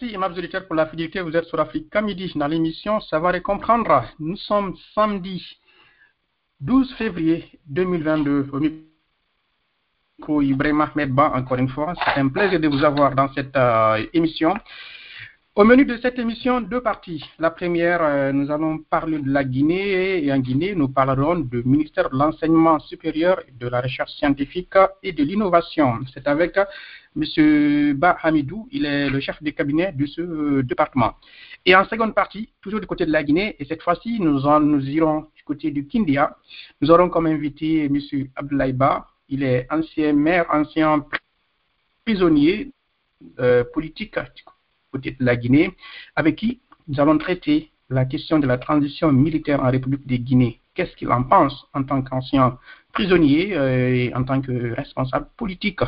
merci, 0.00 0.14
Imam 0.14 0.32
Auditeurs, 0.32 0.66
pour 0.66 0.76
la 0.76 0.86
fidélité. 0.86 1.20
Vous 1.20 1.34
êtes 1.34 1.46
sur 1.46 1.58
Africa 1.58 2.02
Midi 2.02 2.30
dans 2.34 2.46
l'émission 2.46 3.00
Savoir 3.00 3.34
et 3.34 3.40
Comprendre. 3.40 4.04
Nous 4.18 4.36
sommes 4.36 4.74
samedi 4.94 5.42
12 6.60 6.94
février 6.96 7.46
2022. 7.68 8.48
Au 8.52 8.60
micro 8.60 10.42
Ibrahim 10.42 10.82
Ahmed 10.82 11.12
Ba, 11.12 11.32
encore 11.34 11.56
une 11.58 11.68
fois. 11.68 11.94
C'est 11.96 12.20
un 12.20 12.28
plaisir 12.28 12.60
de 12.60 12.68
vous 12.68 12.84
avoir 12.84 13.14
dans 13.14 13.32
cette 13.32 13.56
euh, 13.56 14.04
émission. 14.12 14.54
Au 15.54 15.64
menu 15.64 15.86
de 15.86 15.96
cette 15.96 16.18
émission, 16.18 16.60
deux 16.60 16.82
parties. 16.82 17.24
La 17.38 17.50
première, 17.50 18.02
euh, 18.02 18.32
nous 18.32 18.50
allons 18.50 18.78
parler 18.90 19.18
de 19.18 19.30
la 19.30 19.44
Guinée 19.44 20.22
et 20.22 20.30
en 20.30 20.40
Guinée, 20.40 20.74
nous 20.74 20.88
parlerons 20.88 21.36
du 21.36 21.62
ministère 21.64 22.10
de 22.10 22.16
l'Enseignement 22.18 22.78
supérieur, 22.80 23.40
de 23.50 23.66
la 23.66 23.80
recherche 23.80 24.12
scientifique 24.12 24.74
et 25.02 25.12
de 25.12 25.22
l'innovation. 25.22 26.00
C'est 26.12 26.28
avec 26.28 26.58
M. 27.16 27.94
Ba 27.94 28.16
Hamidou, 28.22 28.68
il 28.70 28.84
est 28.84 29.08
le 29.08 29.20
chef 29.20 29.42
de 29.42 29.50
cabinet 29.50 29.92
de 29.92 30.06
ce 30.06 30.20
euh, 30.20 30.62
département. 30.62 31.14
Et 31.64 31.74
en 31.74 31.84
seconde 31.86 32.14
partie, 32.14 32.50
toujours 32.60 32.80
du 32.80 32.86
côté 32.86 33.06
de 33.06 33.12
la 33.12 33.24
Guinée, 33.24 33.56
et 33.58 33.64
cette 33.64 33.82
fois-ci, 33.82 34.20
nous, 34.20 34.40
nous 34.60 34.88
irons 34.88 35.26
du 35.34 35.42
côté 35.44 35.70
du 35.70 35.86
Kindia. 35.86 36.36
Nous 36.80 36.90
aurons 36.90 37.08
comme 37.08 37.26
invité 37.26 37.84
M. 37.86 37.98
Abdoulaye 38.36 38.76
il 39.28 39.42
est 39.42 39.66
ancien 39.70 40.12
maire, 40.12 40.46
ancien 40.50 41.04
prisonnier 42.04 42.70
euh, 43.40 43.64
politique 43.64 44.16
de 44.94 45.14
la 45.20 45.36
Guinée, 45.36 45.74
avec 46.14 46.36
qui 46.36 46.60
nous 46.88 47.00
allons 47.00 47.18
traiter 47.18 47.70
la 47.90 48.04
question 48.04 48.38
de 48.38 48.46
la 48.46 48.58
transition 48.58 49.12
militaire 49.12 49.62
en 49.62 49.70
République 49.70 50.06
de 50.06 50.16
Guinée. 50.16 50.60
Qu'est-ce 50.74 50.94
qu'il 50.96 51.10
en 51.10 51.22
pense 51.22 51.66
en 51.72 51.82
tant 51.82 52.02
qu'ancien 52.02 52.58
prisonnier 52.96 53.54
euh, 53.54 53.94
et 53.94 54.14
en 54.14 54.24
tant 54.24 54.40
que 54.40 54.74
responsable 54.74 55.26
politique. 55.36 55.80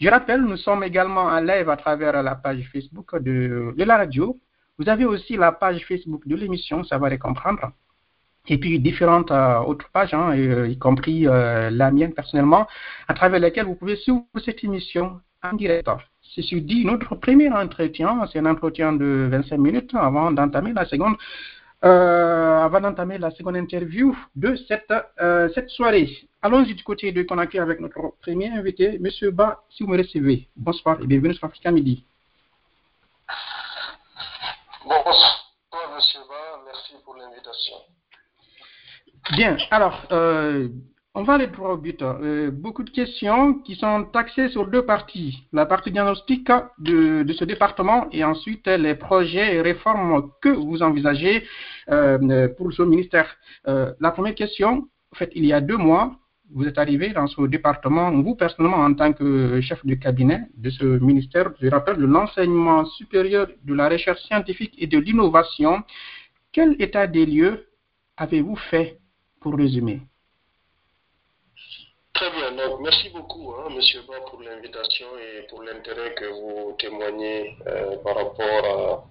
Je 0.00 0.08
rappelle, 0.08 0.42
nous 0.42 0.56
sommes 0.56 0.84
également 0.84 1.26
en 1.36 1.40
live 1.40 1.68
à 1.68 1.76
travers 1.76 2.22
la 2.22 2.36
page 2.36 2.62
Facebook 2.72 3.08
de, 3.20 3.74
la 3.76 3.96
radio. 3.96 4.38
Vous 4.78 4.88
avez 4.88 5.04
aussi 5.04 5.36
la 5.36 5.50
page 5.50 5.84
Facebook 5.88 6.22
de 6.28 6.36
l'émission, 6.36 6.84
ça 6.84 6.96
va 6.98 7.08
les 7.08 7.18
comprendre. 7.18 7.72
Et 8.46 8.56
puis 8.58 8.78
différentes 8.78 9.32
euh, 9.32 9.58
autres 9.70 9.88
pages, 9.92 10.14
hein, 10.14 10.30
euh, 10.36 10.68
y 10.68 10.78
compris 10.78 11.22
la 11.80 11.90
mienne 11.90 12.14
personnellement, 12.14 12.68
à 13.08 13.14
travers 13.14 13.40
lesquelles 13.40 13.66
vous 13.66 13.74
pouvez 13.74 13.96
suivre 13.96 14.24
cette 14.44 14.62
émission 14.62 15.20
en 15.42 15.54
direct. 15.54 15.88
Ceci 16.34 16.62
dit, 16.62 16.84
notre 16.84 17.16
premier 17.16 17.50
entretien, 17.50 18.10
c'est 18.32 18.38
un 18.38 18.46
entretien 18.46 18.92
de 18.92 19.28
25 19.28 19.58
minutes 19.58 19.94
avant 19.94 20.30
d'entamer 20.30 20.72
la 20.72 20.84
seconde, 20.84 21.16
euh, 21.84 22.60
avant 22.60 22.80
d'entamer 22.80 23.18
la 23.18 23.30
seconde 23.32 23.56
interview 23.56 24.16
de 24.36 24.54
cette, 24.68 24.92
euh, 25.20 25.48
cette 25.54 25.68
soirée. 25.68 26.08
Allons-y 26.40 26.74
du 26.74 26.84
côté 26.84 27.12
de 27.12 27.22
Conakry 27.22 27.58
avec 27.58 27.80
notre 27.80 28.14
premier 28.20 28.48
invité, 28.50 28.98
Monsieur 28.98 29.30
Ba, 29.30 29.62
si 29.70 29.82
vous 29.82 29.90
me 29.90 29.98
recevez. 29.98 30.48
Bonsoir 30.56 31.00
et 31.02 31.06
bienvenue 31.06 31.34
sur 31.34 31.44
Africa 31.44 31.70
Midi. 31.70 32.04
Bonsoir, 34.84 35.54
Monsieur 35.94 36.20
Ba, 36.28 36.62
merci 36.66 36.94
pour 37.04 37.16
l'invitation. 37.16 37.74
Bien, 39.32 39.56
alors, 39.70 40.06
euh, 40.12 40.68
on 41.14 41.24
va 41.24 41.34
aller 41.34 41.46
droit 41.46 41.70
au 41.70 41.76
but. 41.76 42.00
Euh, 42.02 42.50
beaucoup 42.50 42.82
de 42.82 42.90
questions 42.90 43.54
qui 43.54 43.74
sont 43.76 44.08
axées 44.14 44.48
sur 44.48 44.66
deux 44.66 44.84
parties. 44.84 45.46
La 45.52 45.66
partie 45.66 45.90
diagnostique 45.90 46.50
de, 46.78 47.22
de 47.22 47.32
ce 47.32 47.44
département 47.44 48.08
et 48.12 48.24
ensuite 48.24 48.66
les 48.66 48.94
projets 48.94 49.56
et 49.56 49.60
réformes 49.60 50.30
que 50.40 50.48
vous 50.48 50.82
envisagez 50.82 51.44
euh, 51.90 52.48
pour 52.56 52.72
ce 52.72 52.82
ministère. 52.82 53.28
Euh, 53.68 53.92
la 54.00 54.10
première 54.10 54.34
question, 54.34 54.88
en 55.12 55.16
fait, 55.16 55.30
il 55.34 55.44
y 55.44 55.52
a 55.52 55.60
deux 55.60 55.76
mois, 55.76 56.16
vous 56.54 56.66
êtes 56.66 56.78
arrivé 56.78 57.10
dans 57.10 57.26
ce 57.26 57.42
département, 57.42 58.10
vous 58.10 58.34
personnellement 58.34 58.78
en 58.78 58.94
tant 58.94 59.12
que 59.12 59.60
chef 59.60 59.84
de 59.84 59.94
cabinet 59.94 60.40
de 60.56 60.70
ce 60.70 60.84
ministère, 60.84 61.52
je 61.60 61.68
rappelle, 61.68 61.96
de 61.96 62.06
l'enseignement 62.06 62.84
supérieur, 62.86 63.48
de 63.64 63.74
la 63.74 63.88
recherche 63.88 64.20
scientifique 64.22 64.74
et 64.78 64.86
de 64.86 64.98
l'innovation. 64.98 65.82
Quel 66.52 66.76
état 66.80 67.06
des 67.06 67.26
lieux 67.26 67.66
avez-vous 68.16 68.56
fait 68.56 68.98
pour 69.40 69.56
résumer? 69.56 70.02
Très 72.14 72.30
bien, 72.30 72.52
donc 72.52 72.80
merci 72.80 73.08
beaucoup, 73.08 73.54
hein, 73.54 73.70
Monsieur 73.70 74.02
Ba, 74.02 74.20
pour 74.28 74.42
l'invitation 74.42 75.06
et 75.18 75.46
pour 75.48 75.62
l'intérêt 75.62 76.14
que 76.14 76.26
vous 76.26 76.76
témoignez 76.78 77.56
euh, 77.66 77.96
par 78.04 78.16
rapport 78.16 79.02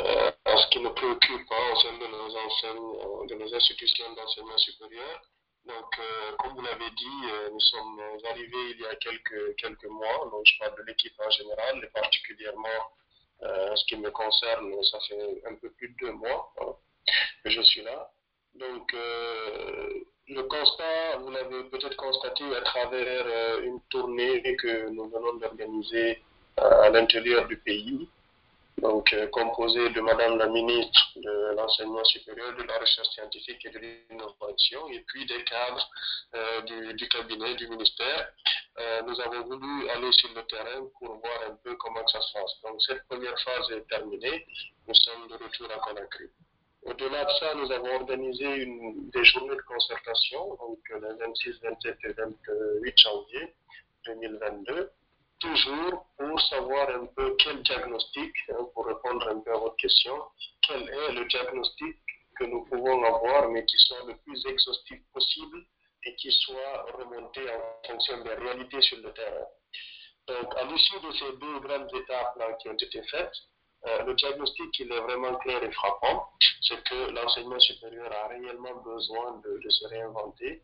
euh, 0.00 0.30
à, 0.44 0.56
ce 0.58 0.68
qui 0.68 0.80
nous 0.80 0.92
préoccupe 0.92 1.50
hein, 1.50 1.72
au 1.72 1.76
sein 1.80 1.92
de 1.94 2.06
nos, 2.06 2.36
enseignes, 2.36 3.28
de 3.28 3.34
nos 3.36 3.54
institutions 3.54 4.12
d'enseignement 4.14 4.58
supérieur. 4.58 5.22
Donc, 5.64 5.98
euh, 5.98 6.36
comme 6.38 6.52
vous 6.54 6.60
l'avez 6.60 6.90
dit, 6.90 7.50
nous 7.50 7.60
sommes 7.60 8.00
arrivés 8.30 8.70
il 8.72 8.80
y 8.80 8.86
a 8.86 8.94
quelques, 8.96 9.86
mois, 9.88 10.28
donc 10.30 10.42
je 10.44 10.58
parle 10.58 10.76
de 10.76 10.82
l'équipe 10.82 11.14
en 11.26 11.30
général, 11.30 11.82
et 11.82 11.88
particulièrement 11.98 12.80
ce 13.40 13.84
qui 13.86 13.96
me 13.96 14.10
concerne, 14.10 14.70
ça 14.84 14.98
fait 15.08 15.42
un 15.46 15.54
peu 15.56 15.70
plus 15.72 15.88
de 15.88 15.96
deux 15.96 16.12
mois 16.12 16.52
hein, 16.60 16.74
que 17.42 17.50
je 17.50 17.62
suis 17.62 17.82
là. 17.82 18.10
Donc, 18.54 18.94
le 20.28 20.42
constat, 20.44 21.18
vous 21.18 21.30
l'avez 21.30 21.64
peut-être 21.64 21.96
constaté 21.96 22.44
à 22.56 22.62
travers 22.62 23.26
euh, 23.26 23.62
une 23.62 23.80
tournée 23.90 24.56
que 24.56 24.88
nous 24.88 25.08
venons 25.10 25.34
d'organiser 25.34 26.22
euh, 26.60 26.82
à 26.82 26.88
l'intérieur 26.90 27.46
du 27.46 27.58
pays, 27.58 28.08
donc 28.78 29.12
euh, 29.12 29.26
composée 29.28 29.90
de 29.90 30.00
Madame 30.00 30.38
la 30.38 30.46
ministre 30.46 31.00
de 31.16 31.54
l'enseignement 31.56 32.04
supérieur, 32.04 32.56
de 32.56 32.62
la 32.62 32.78
recherche 32.78 33.08
scientifique 33.08 33.66
et 33.66 33.70
de 33.70 33.78
l'innovation, 33.78 34.88
et 34.88 35.04
puis 35.06 35.26
des 35.26 35.44
cadres 35.44 35.90
du, 36.66 36.94
du, 36.94 37.08
cabinet, 37.08 37.54
du 37.54 37.68
ministère. 37.68 38.28
nous 39.06 39.20
avons 39.20 39.44
voulu 39.44 39.88
aller 39.90 40.12
sur 40.12 40.30
le 40.34 40.42
terrain 40.46 40.80
pour 40.98 41.16
voir 41.18 41.40
un 41.48 41.54
peu 41.62 41.76
comment 41.76 42.06
ça 42.08 42.20
se 42.20 42.32
passe. 42.32 42.60
Donc 42.64 42.82
cette 42.82 43.06
première 43.08 43.38
phase 43.40 43.70
est 43.70 43.86
terminée. 43.88 44.46
Nous 44.88 44.94
sommes 44.94 45.28
de 45.28 45.34
retour 45.34 45.68
à 45.70 45.78
Conakry. 45.78 46.30
Au-delà 46.84 47.24
de 47.24 47.30
ça, 47.40 47.54
nous 47.54 47.72
avons 47.72 47.94
organisé 47.94 48.66
des 48.66 49.24
journées 49.24 49.56
de 49.56 49.62
concertation, 49.62 50.54
donc 50.56 50.78
euh, 50.90 51.00
le 51.00 51.16
26, 51.16 51.60
27 51.62 51.98
et 52.04 52.12
28 52.12 52.98
janvier 52.98 53.54
2022, 54.04 54.90
toujours 55.40 56.06
pour 56.18 56.40
savoir 56.42 56.90
un 56.90 57.06
peu 57.06 57.36
quel 57.38 57.62
diagnostic, 57.62 58.34
hein, 58.50 58.66
pour 58.74 58.86
répondre 58.86 59.26
un 59.28 59.40
peu 59.40 59.52
à 59.52 59.58
votre 59.58 59.76
question, 59.76 60.14
quel 60.60 60.82
est 60.82 61.12
le 61.12 61.24
diagnostic 61.24 61.96
que 62.38 62.44
nous 62.44 62.64
pouvons 62.66 63.02
avoir, 63.02 63.48
mais 63.48 63.64
qui 63.64 63.78
soit 63.78 64.04
le 64.06 64.16
plus 64.18 64.44
exhaustif 64.46 65.00
possible 65.12 65.64
et 66.04 66.14
qui 66.16 66.30
soit 66.32 66.82
remonté 66.98 67.40
en 67.50 67.88
fonction 67.88 68.22
des 68.24 68.34
réalités 68.34 68.82
sur 68.82 68.98
le 68.98 69.10
terrain. 69.12 69.46
Donc, 70.26 70.54
à 70.56 70.64
l'issue 70.64 71.00
de 71.00 71.12
ces 71.12 71.32
deux 71.38 71.60
grandes 71.60 71.94
étapes-là 71.94 72.52
qui 72.60 72.68
ont 72.68 72.74
été 72.74 73.02
faites, 73.04 73.36
euh, 73.86 74.02
le 74.04 74.14
diagnostic, 74.14 74.78
il 74.80 74.90
est 74.92 75.00
vraiment 75.00 75.34
clair 75.36 75.62
et 75.62 75.70
frappant, 75.72 76.28
c'est 76.62 76.82
que 76.84 77.10
l'enseignement 77.10 77.58
supérieur 77.60 78.10
a 78.12 78.28
réellement 78.28 78.74
besoin 78.82 79.42
de, 79.44 79.68
se 79.68 79.86
réinventer. 79.88 80.62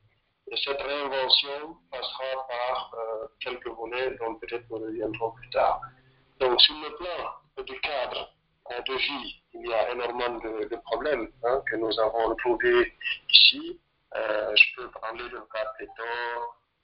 Et 0.50 0.56
cette 0.64 0.80
réinvention 0.80 1.76
passera 1.90 2.46
par 2.48 2.94
euh, 2.94 3.26
quelques 3.40 3.68
volets 3.68 4.16
dont 4.18 4.36
peut-être 4.36 4.64
nous 4.70 4.78
reviendrons 4.78 5.32
plus 5.32 5.50
tard. 5.50 5.80
Donc, 6.40 6.60
sur 6.60 6.74
le 6.76 6.96
plan 6.96 7.64
du 7.64 7.80
cadre 7.80 8.32
euh, 8.72 8.80
de 8.80 8.94
vie, 8.94 9.42
il 9.52 9.66
y 9.68 9.72
a 9.72 9.92
énormément 9.92 10.38
de, 10.38 10.76
problèmes 10.76 11.28
hein, 11.44 11.62
que 11.70 11.76
nous 11.76 12.00
avons 12.00 12.34
trouvés 12.36 12.94
ici. 13.28 13.78
je 14.14 14.76
peux 14.76 14.90
parler 14.90 15.24
de 15.24 15.38
cas 15.52 15.72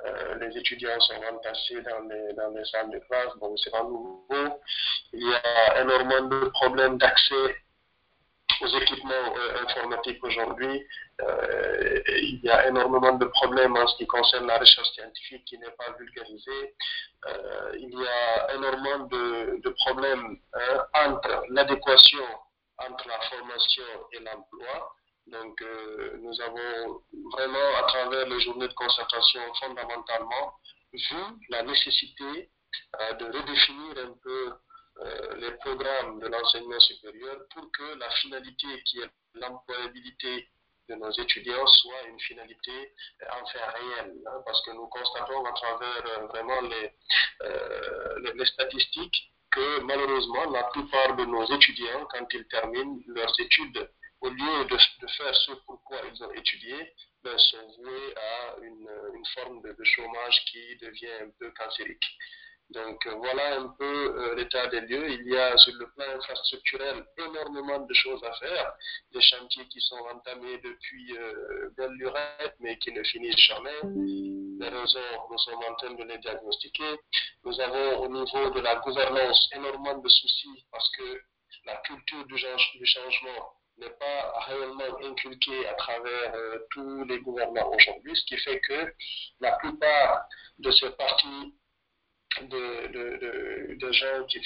euh, 0.04 0.34
les 0.36 0.58
étudiants 0.58 1.00
sont 1.00 1.14
entassés 1.32 1.80
dans 1.82 2.50
les, 2.54 2.64
salles 2.66 2.90
de 2.90 2.98
classe, 3.00 3.36
donc 3.40 3.58
c'est 3.62 3.70
pas 3.70 3.82
nouveau. 3.82 4.60
Il 5.12 5.28
y 5.28 5.34
a 5.34 5.80
énormément 5.80 6.28
de 6.28 6.48
problèmes 6.50 6.98
d'accès 6.98 7.56
aux 8.60 8.66
équipements 8.66 9.34
euh, 9.36 9.64
informatiques 9.64 10.22
aujourd'hui. 10.22 10.86
Euh, 11.22 12.00
il 12.08 12.40
y 12.42 12.50
a 12.50 12.68
énormément 12.68 13.12
de 13.14 13.24
problèmes 13.26 13.76
en 13.76 13.86
ce 13.86 13.96
qui 13.96 14.06
concerne 14.06 14.46
la 14.46 14.58
recherche 14.58 14.90
scientifique 14.92 15.44
qui 15.46 15.58
n'est 15.58 15.70
pas 15.70 15.92
vulgarisée. 15.98 16.74
il 17.78 17.90
y 17.90 18.06
a 18.06 18.54
énormément 18.54 19.06
de, 19.06 19.60
de 19.62 19.70
problèmes 19.70 20.38
hein, 20.54 20.86
entre 20.94 21.44
l'adéquation 21.50 22.24
entre 22.78 23.08
la 23.08 23.20
formation 23.20 23.82
et 24.12 24.18
l'emploi. 24.20 24.94
Donc, 25.26 25.60
euh, 25.60 26.18
nous 26.20 26.40
avons 26.40 27.02
vraiment, 27.32 27.76
à 27.78 27.82
travers 27.88 28.28
les 28.28 28.40
journées 28.40 28.68
de 28.68 28.74
concertation, 28.74 29.40
fondamentalement, 29.60 30.54
vu 30.92 31.16
la 31.48 31.62
nécessité 31.64 32.50
euh, 33.00 33.12
de 33.14 33.24
redéfinir 33.24 33.98
un 34.06 34.14
peu 34.22 34.52
euh, 34.98 35.34
les 35.36 35.50
programmes 35.58 36.20
de 36.20 36.28
l'enseignement 36.28 36.78
supérieur 36.78 37.38
pour 37.52 37.70
que 37.72 37.98
la 37.98 38.08
finalité 38.10 38.82
qui 38.84 39.00
est 39.00 39.10
l'employabilité 39.34 40.48
de 40.88 40.94
nos 40.94 41.10
étudiants 41.10 41.66
soit 41.66 42.06
une 42.08 42.20
finalité 42.20 42.94
enfin 43.28 43.58
réelle. 43.74 44.14
Hein, 44.26 44.42
parce 44.46 44.64
que 44.64 44.70
nous 44.70 44.86
constatons 44.86 45.44
à 45.44 45.52
travers 45.52 46.26
vraiment 46.28 46.60
les, 46.60 46.92
les, 48.22 48.32
les 48.32 48.46
statistiques 48.46 49.32
que 49.50 49.80
malheureusement, 49.80 50.50
la 50.52 50.64
plupart 50.64 51.16
de 51.16 51.24
nos 51.24 51.44
étudiants, 51.46 52.06
quand 52.10 52.26
ils 52.32 52.46
terminent 52.46 53.00
leurs 53.08 53.32
études 53.40 53.90
au 54.20 54.28
lieu 54.28 54.64
de, 54.64 55.06
faire 55.08 55.34
ce 55.34 55.52
pourquoi 55.66 55.98
ils 56.12 56.24
ont 56.24 56.32
étudié, 56.32 56.92
ben, 57.22 57.36
sont 57.38 57.66
voués 57.78 58.14
à 58.16 58.56
une, 58.62 58.88
forme 59.34 59.62
de, 59.62 59.84
chômage 59.84 60.44
qui 60.50 60.76
devient 60.76 61.22
un 61.22 61.30
peu 61.38 61.50
cancérique. 61.52 62.04
Donc 62.70 63.06
voilà 63.06 63.60
un 63.60 63.68
peu 63.78 64.34
l'état 64.34 64.66
des 64.68 64.80
lieux. 64.80 65.08
Il 65.08 65.28
y 65.28 65.36
a 65.36 65.56
sur 65.56 65.72
le 65.74 65.88
plan 65.92 66.16
infrastructurel 66.16 67.04
énormément 67.16 67.78
de 67.86 67.94
choses 67.94 68.22
à 68.24 68.32
faire, 68.34 68.72
des 69.12 69.20
chantiers 69.20 69.68
qui 69.68 69.80
sont 69.80 70.02
entamés 70.12 70.58
depuis 70.58 71.16
belle 71.76 71.92
lurette 71.92 72.56
mais 72.58 72.76
qui 72.78 72.90
ne 72.92 73.04
finissent 73.04 73.38
jamais. 73.38 73.80
Les 74.58 74.68
raisons, 74.68 75.28
nous 75.30 75.38
sommes 75.38 75.62
en 75.68 75.74
train 75.76 75.94
de 75.94 76.02
les 76.04 76.18
diagnostiquer. 76.18 76.98
Nous 77.44 77.60
avons 77.60 78.00
au 78.00 78.08
niveau 78.08 78.50
de 78.50 78.60
la 78.60 78.76
gouvernance 78.76 79.48
énormément 79.54 79.98
de 79.98 80.08
soucis 80.08 80.66
parce 80.72 80.90
que 80.96 81.20
la 81.66 81.76
culture 81.78 82.24
du, 82.26 82.36
changement 82.38 83.55
n'est 83.78 83.90
pas 83.90 84.38
réellement 84.46 84.98
inculquée 85.04 85.66
à 85.68 85.74
travers 85.74 86.34
euh, 86.34 86.66
tous 86.70 87.04
les 87.04 87.20
gouvernements 87.20 87.72
aujourd'hui, 87.74 88.16
ce 88.16 88.24
qui 88.24 88.38
fait 88.38 88.60
que 88.60 88.94
la 89.40 89.52
plupart 89.58 90.26
de 90.58 90.70
ces 90.70 90.90
partis 90.90 91.54
de, 92.42 93.92
gens 93.92 94.24
qui 94.26 94.40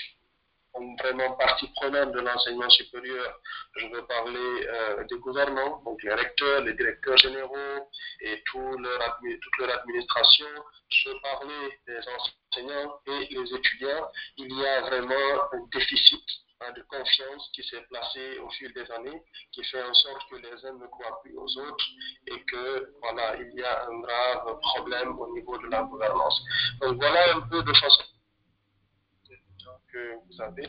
sont 0.74 0.96
vraiment 0.96 1.32
partie 1.32 1.68
prenante 1.76 2.12
de 2.12 2.20
l'enseignement 2.20 2.70
supérieur, 2.70 3.40
je 3.76 3.86
veux 3.86 4.06
parler 4.06 4.66
euh, 4.68 5.04
des 5.04 5.18
gouvernants, 5.18 5.82
donc 5.84 6.02
les 6.02 6.14
recteurs, 6.14 6.62
les 6.62 6.74
directeurs 6.74 7.16
généraux 7.18 7.90
et 8.20 8.42
toute 8.44 8.80
leur 8.80 9.80
administration, 9.80 10.46
je 10.90 11.08
veux 11.08 11.20
parler 11.22 11.80
des 11.86 11.98
enseignants 11.98 13.00
et 13.06 13.34
les 13.34 13.54
étudiants, 13.54 14.10
il 14.36 14.52
y 14.56 14.66
a 14.66 14.80
vraiment 14.82 15.42
un 15.52 15.66
déficit 15.72 16.24
de 16.76 16.82
confiance 16.82 17.50
qui 17.54 17.62
s'est 17.64 17.80
placée 17.88 18.38
au 18.38 18.50
fil 18.50 18.72
des 18.74 18.90
années, 18.92 19.22
qui 19.50 19.64
fait 19.64 19.82
en 19.82 19.94
sorte 19.94 20.22
que 20.30 20.36
les 20.36 20.66
uns 20.66 20.74
ne 20.74 20.86
croient 20.88 21.20
plus 21.22 21.34
aux 21.36 21.58
autres 21.58 21.86
et 22.26 22.44
que 22.44 22.92
voilà, 23.00 23.34
il 23.36 23.58
y 23.58 23.62
a 23.62 23.86
un 23.86 24.00
grave 24.00 24.58
problème 24.60 25.18
au 25.18 25.32
niveau 25.32 25.56
de 25.56 25.68
la 25.68 25.82
gouvernance. 25.84 26.42
Donc 26.82 26.96
voilà 26.96 27.36
un 27.36 27.40
peu 27.40 27.62
de 27.62 27.72
façon 27.72 28.02
que 29.92 30.14
vous 30.14 30.42
avez 30.42 30.68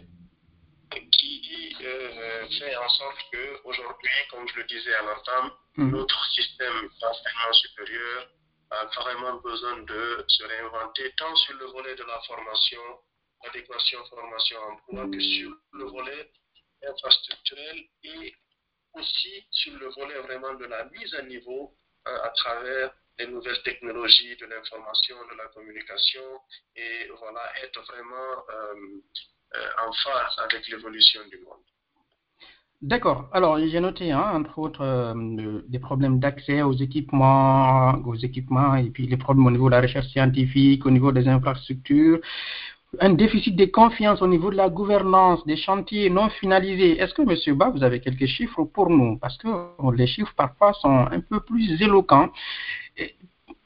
qui 1.12 1.76
euh, 1.82 2.48
fait 2.60 2.76
en 2.76 2.90
sorte 2.90 3.18
qu'aujourd'hui, 3.32 4.10
comme 4.30 4.48
je 4.50 4.56
le 4.58 4.64
disais 4.66 4.94
à 4.94 5.04
l'instant, 5.04 5.56
mmh. 5.78 5.90
notre 5.90 6.26
système 6.32 6.90
d'enseignement 7.00 7.54
supérieur 7.54 8.28
a 8.72 8.86
vraiment 8.86 9.36
besoin 9.42 9.82
de 9.84 10.26
se 10.28 10.44
réinventer 10.44 11.14
tant 11.18 11.36
sur 11.36 11.56
le 11.58 11.66
volet 11.68 11.96
de 11.96 12.04
la 12.04 12.22
formation 12.28 12.82
adéquation 13.48 14.06
formation-emploi 14.06 15.10
que 15.10 15.20
sur 15.20 15.52
le 15.74 15.86
volet 15.86 16.32
infrastructurel 16.88 17.84
et 18.04 18.36
aussi 18.94 19.48
sur 19.52 19.78
le 19.78 19.88
volet 19.90 20.20
vraiment 20.22 20.54
de 20.56 20.66
la 20.66 20.86
mise 20.86 21.14
à 21.16 21.24
niveau 21.24 21.76
hein, 22.06 22.20
à 22.24 22.30
travers 22.30 22.94
les 23.22 23.32
nouvelles 23.32 23.62
technologies 23.64 24.36
de 24.42 24.46
l'information, 24.46 25.16
de 25.32 25.38
la 25.38 25.48
communication 25.56 26.28
et 26.76 27.10
voilà, 27.20 27.42
être 27.64 27.82
vraiment 27.92 28.32
euh, 28.50 28.76
euh, 29.56 29.88
en 29.88 29.92
phase 30.04 30.36
avec 30.46 30.68
l'évolution 30.70 31.22
du 31.30 31.38
monde. 31.46 31.66
D'accord. 32.82 33.30
Alors, 33.32 33.60
j'ai 33.60 33.80
noté, 33.80 34.12
hein, 34.12 34.32
entre 34.34 34.58
autres, 34.58 34.82
euh, 34.82 35.62
des 35.68 35.78
problèmes 35.78 36.20
d'accès 36.20 36.64
aux 36.64 36.74
équipements, 36.74 37.94
aux 38.06 38.16
équipements, 38.16 38.76
et 38.76 38.90
puis 38.90 39.06
les 39.06 39.18
problèmes 39.18 39.46
au 39.46 39.52
niveau 39.52 39.68
de 39.70 39.76
la 39.76 39.82
recherche 39.82 40.08
scientifique, 40.08 40.84
au 40.88 40.90
niveau 40.90 41.12
des 41.12 41.28
infrastructures, 41.28 42.20
un 43.00 43.12
déficit 43.12 43.56
de 43.56 43.66
confiance 43.66 44.22
au 44.22 44.28
niveau 44.28 44.50
de 44.50 44.58
la 44.58 44.70
gouvernance 44.70 45.46
des 45.46 45.56
chantiers 45.56 46.10
non 46.10 46.30
finalisés. 46.30 47.00
Est-ce 47.00 47.14
que, 47.14 47.22
M. 47.22 47.56
Ba, 47.56 47.70
vous 47.70 47.84
avez 47.84 48.02
quelques 48.02 48.26
chiffres 48.26 48.64
pour 48.64 48.90
nous? 48.90 49.18
Parce 49.18 49.38
que 49.38 49.48
les 49.96 50.08
chiffres 50.08 50.34
parfois 50.36 50.74
sont 50.74 51.08
un 51.12 51.22
peu 51.22 51.40
plus 51.40 51.82
éloquents. 51.82 52.32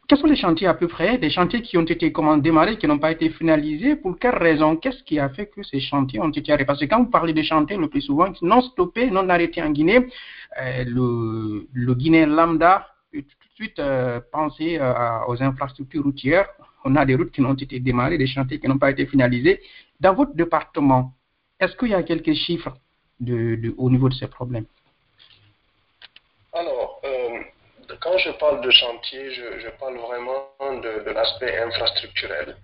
Quels 0.08 0.20
sont 0.20 0.28
les 0.28 0.36
chantiers 0.36 0.68
à 0.68 0.76
peu 0.76 0.88
près 0.88 1.18
Des 1.18 1.32
chantiers 1.32 1.64
qui 1.64 1.78
ont 1.80 1.84
été 1.84 2.12
comment, 2.12 2.38
démarrés, 2.38 2.78
qui 2.78 2.88
n'ont 2.88 3.00
pas 3.00 3.12
été 3.12 3.30
finalisés? 3.30 3.96
Pour 3.96 4.20
quelles 4.20 4.36
raisons 4.36 4.76
Qu'est-ce 4.76 5.02
qui 5.04 5.18
a 5.18 5.30
fait 5.30 5.48
que 5.48 5.64
ces 5.64 5.80
chantiers 5.80 6.20
ont 6.20 6.30
été 6.30 6.52
arrêtés? 6.52 6.66
Parce 6.66 6.80
que 6.80 6.86
quand 6.86 7.04
vous 7.04 7.10
parlez 7.10 7.34
de 7.34 7.42
chantiers, 7.42 7.76
le 7.78 7.90
plus 7.90 8.02
souvent, 8.02 8.32
non 8.44 8.62
stoppés, 8.62 9.10
non 9.10 9.28
arrêtés 9.30 9.64
en 9.64 9.72
Guinée, 9.72 10.08
euh, 10.62 10.84
le, 10.86 11.68
le 11.74 11.94
Guinéen 11.96 12.28
lambda 12.28 12.88
peut 13.12 13.22
tout 13.24 13.48
de 13.50 13.54
suite 13.56 13.80
euh, 13.80 14.20
penser 14.32 14.78
euh, 14.80 14.94
aux 15.28 15.42
infrastructures 15.42 16.04
routières. 16.04 16.50
On 16.84 16.96
a 16.96 17.06
des 17.06 17.16
routes 17.16 17.32
qui 17.32 17.42
n'ont 17.42 17.56
été 17.56 17.80
démarrées, 17.80 18.20
des 18.20 18.28
chantiers 18.28 18.60
qui 18.60 18.68
n'ont 18.68 18.78
pas 18.78 18.92
été 18.92 19.08
finalisés. 19.08 19.60
Dans 20.00 20.14
votre 20.14 20.36
département, 20.36 21.14
est-ce 21.60 21.76
qu'il 21.76 21.90
y 21.90 21.94
a 21.96 22.04
quelques 22.04 22.34
chiffres 22.34 22.78
de, 23.20 23.74
au 23.78 23.90
niveau 23.90 24.10
de 24.10 24.14
ces 24.14 24.28
problèmes 24.28 24.66
Alors, 26.54 27.02
euh, 27.06 27.40
quand 28.06 28.20
je 28.20 28.30
parle 28.34 28.62
de 28.62 28.70
chantier, 28.70 29.32
je, 29.32 29.70
parle 29.80 29.98
vraiment 29.98 30.48
de, 30.80 31.10
l'aspect 31.10 31.58
infrastructurel. 31.58 32.56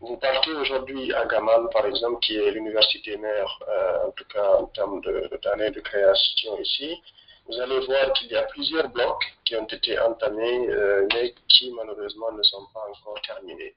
Vous 0.00 0.16
partez 0.16 0.52
aujourd'hui 0.52 1.12
à 1.12 1.26
Gamal, 1.26 1.68
par 1.70 1.84
exemple, 1.84 2.18
qui 2.20 2.34
est 2.36 2.50
l'université 2.50 3.18
mère, 3.18 3.58
euh, 3.68 4.06
en 4.08 4.10
tout 4.12 4.24
cas 4.32 4.48
en 4.54 4.64
termes 4.68 5.02
d'années 5.42 5.70
de 5.70 5.80
création 5.80 6.58
ici 6.58 6.98
vous 7.46 7.58
allez 7.58 7.80
voir 7.80 8.12
qu'il 8.12 8.28
y 8.28 8.36
a 8.36 8.42
plusieurs 8.44 8.88
blocs 8.90 9.24
qui 9.44 9.56
ont 9.56 9.66
été 9.66 9.98
entamés, 9.98 10.68
euh, 10.68 11.08
mais 11.12 11.34
qui 11.48 11.72
malheureusement 11.72 12.30
ne 12.30 12.42
sont 12.44 12.64
pas 12.72 12.84
encore 12.88 13.20
terminés. 13.22 13.74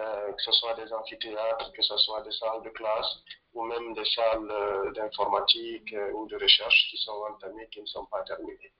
Euh, 0.00 0.32
que 0.32 0.42
ce 0.42 0.50
soit 0.50 0.74
des 0.74 0.92
amphithéâtres, 0.92 1.70
que 1.72 1.82
ce 1.82 1.96
soit 1.98 2.22
des 2.22 2.32
salles 2.32 2.62
de 2.64 2.70
classe, 2.70 3.12
ou 3.52 3.62
même 3.62 3.94
des 3.94 4.04
salles 4.06 4.92
d'informatique 4.94 5.94
ou 6.14 6.26
de 6.26 6.36
recherche 6.36 6.88
qui 6.90 6.96
sont 6.96 7.22
entamées, 7.30 7.68
qui 7.70 7.82
ne 7.82 7.86
sont 7.86 8.04
pas 8.06 8.22
terminées. 8.24 8.72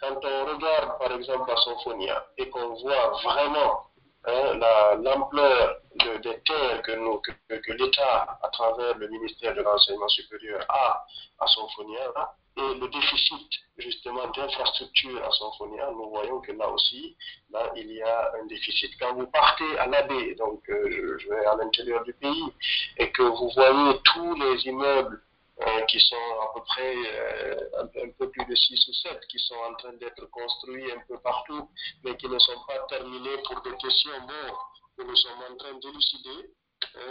Quand 0.00 0.24
on 0.24 0.44
regarde 0.44 0.98
par 0.98 1.12
exemple 1.12 1.50
la 1.50 1.56
Symphonia 1.56 2.26
et 2.36 2.48
qu'on 2.50 2.74
voit 2.74 3.10
vraiment 3.24 3.86
hein, 4.26 4.58
l'ampleur 5.02 5.80
des 6.22 6.40
terres 6.42 6.82
que, 6.82 6.92
que, 7.20 7.54
que 7.54 7.72
l'État, 7.72 8.38
à 8.42 8.48
travers 8.48 8.96
le 8.98 9.08
ministère 9.08 9.54
de 9.54 9.62
l'Enseignement 9.62 10.08
supérieur, 10.08 10.64
a 10.68 11.04
à 11.38 11.46
Symphonia, 11.46 12.12
et 12.58 12.74
le 12.74 12.88
déficit 12.88 13.50
justement 13.76 14.26
d'infrastructures 14.28 15.22
à 15.22 15.30
Symphonia, 15.30 15.90
nous 15.92 16.08
voyons 16.08 16.40
que 16.40 16.52
là 16.52 16.68
aussi, 16.70 17.14
il 17.76 17.92
y 17.92 18.02
a 18.02 18.32
un 18.40 18.46
déficit. 18.46 18.92
Quand 18.98 19.14
vous 19.14 19.26
partez 19.26 19.78
à 19.78 19.86
l'AD, 19.86 20.36
donc 20.38 20.62
euh, 20.70 21.18
je, 21.18 21.28
vais 21.28 21.44
à 21.44 21.56
l'intérieur 21.56 22.02
du 22.04 22.14
pays, 22.14 22.44
et 22.96 23.10
que 23.10 23.22
vous 23.22 23.50
voyez 23.54 24.00
tous 24.04 24.34
les 24.36 24.66
immeubles 24.66 25.22
qui 25.88 26.00
sont 26.00 26.40
à 26.42 26.52
peu 26.54 26.60
près 26.64 26.94
euh, 26.94 27.56
un, 27.80 28.10
peu 28.18 28.30
plus 28.30 28.44
de 28.44 28.54
6 28.54 28.88
ou 28.88 28.92
7, 28.92 29.26
qui 29.28 29.38
sont 29.38 29.54
en 29.54 29.74
train 29.74 29.92
d'être 29.94 30.26
construits 30.26 30.90
un 30.92 31.00
peu 31.08 31.18
partout, 31.20 31.70
mais 32.04 32.16
qui 32.16 32.28
ne 32.28 32.38
sont 32.38 32.60
pas 32.66 32.78
terminés 32.88 33.38
pour 33.46 33.62
des 33.62 33.76
questions 33.76 34.20
bon, 34.20 34.54
que 34.98 35.02
nous 35.04 35.16
sommes 35.16 35.42
en 35.50 35.56
train 35.56 35.74
d'élucider 35.78 36.50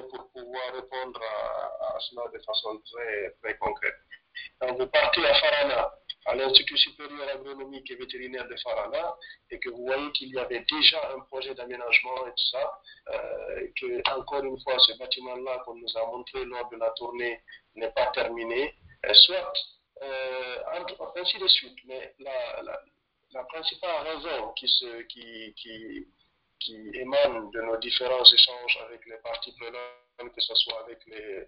pour 0.09 0.29
pouvoir 0.31 0.73
répondre 0.73 1.21
à, 1.21 1.99
cela 1.99 2.23
de 2.33 2.39
façon 2.43 2.81
très, 2.91 3.31
très 3.41 3.57
concrète. 3.57 3.95
Quand 4.59 4.73
vous 4.75 4.87
partez 4.87 5.25
à 5.25 5.33
Farana, 5.35 5.93
à 6.25 6.35
l'Institut 6.35 6.77
supérieur 6.77 7.29
agronomique 7.29 7.89
et 7.91 7.95
vétérinaire 7.95 8.47
de 8.47 8.55
Farana, 8.57 9.15
et 9.51 9.59
que 9.59 9.69
vous 9.69 9.85
voyez 9.85 10.11
qu'il 10.13 10.29
y 10.29 10.39
avait 10.39 10.65
déjà 10.69 11.13
un 11.15 11.19
projet 11.21 11.53
d'aménagement 11.53 12.27
et 12.27 12.31
tout 12.31 12.49
ça, 12.51 12.81
euh, 13.09 13.67
que 13.79 14.17
encore 14.17 14.43
une 14.43 14.59
fois, 14.61 14.77
ce 14.79 14.97
bâtiment-là 14.97 15.59
qu'on 15.65 15.75
nous 15.75 15.97
a 15.97 16.05
montré 16.07 16.43
lors 16.45 16.69
de 16.69 16.77
la 16.77 16.89
tournée 16.91 17.41
n'est 17.75 17.91
pas 17.91 18.07
terminé, 18.07 18.75
euh, 19.05 19.13
soit 19.13 19.53
euh, 20.01 20.63
ainsi 21.15 21.37
de 21.37 21.47
suite. 21.47 21.77
Mais 21.85 22.15
la, 22.19 23.43
principale 23.49 24.07
raison 24.07 24.53
qui 24.53 24.67
émane 26.93 27.51
de 27.51 27.61
nos 27.61 27.77
différents 27.77 28.23
échanges 28.23 28.79
avec 28.85 29.05
les 29.05 29.17
parties 29.17 29.53
prenantes, 29.59 30.33
que 30.33 30.41
ce 30.41 30.55
soit 30.55 30.79
avec 30.85 30.99
les, 31.05 31.47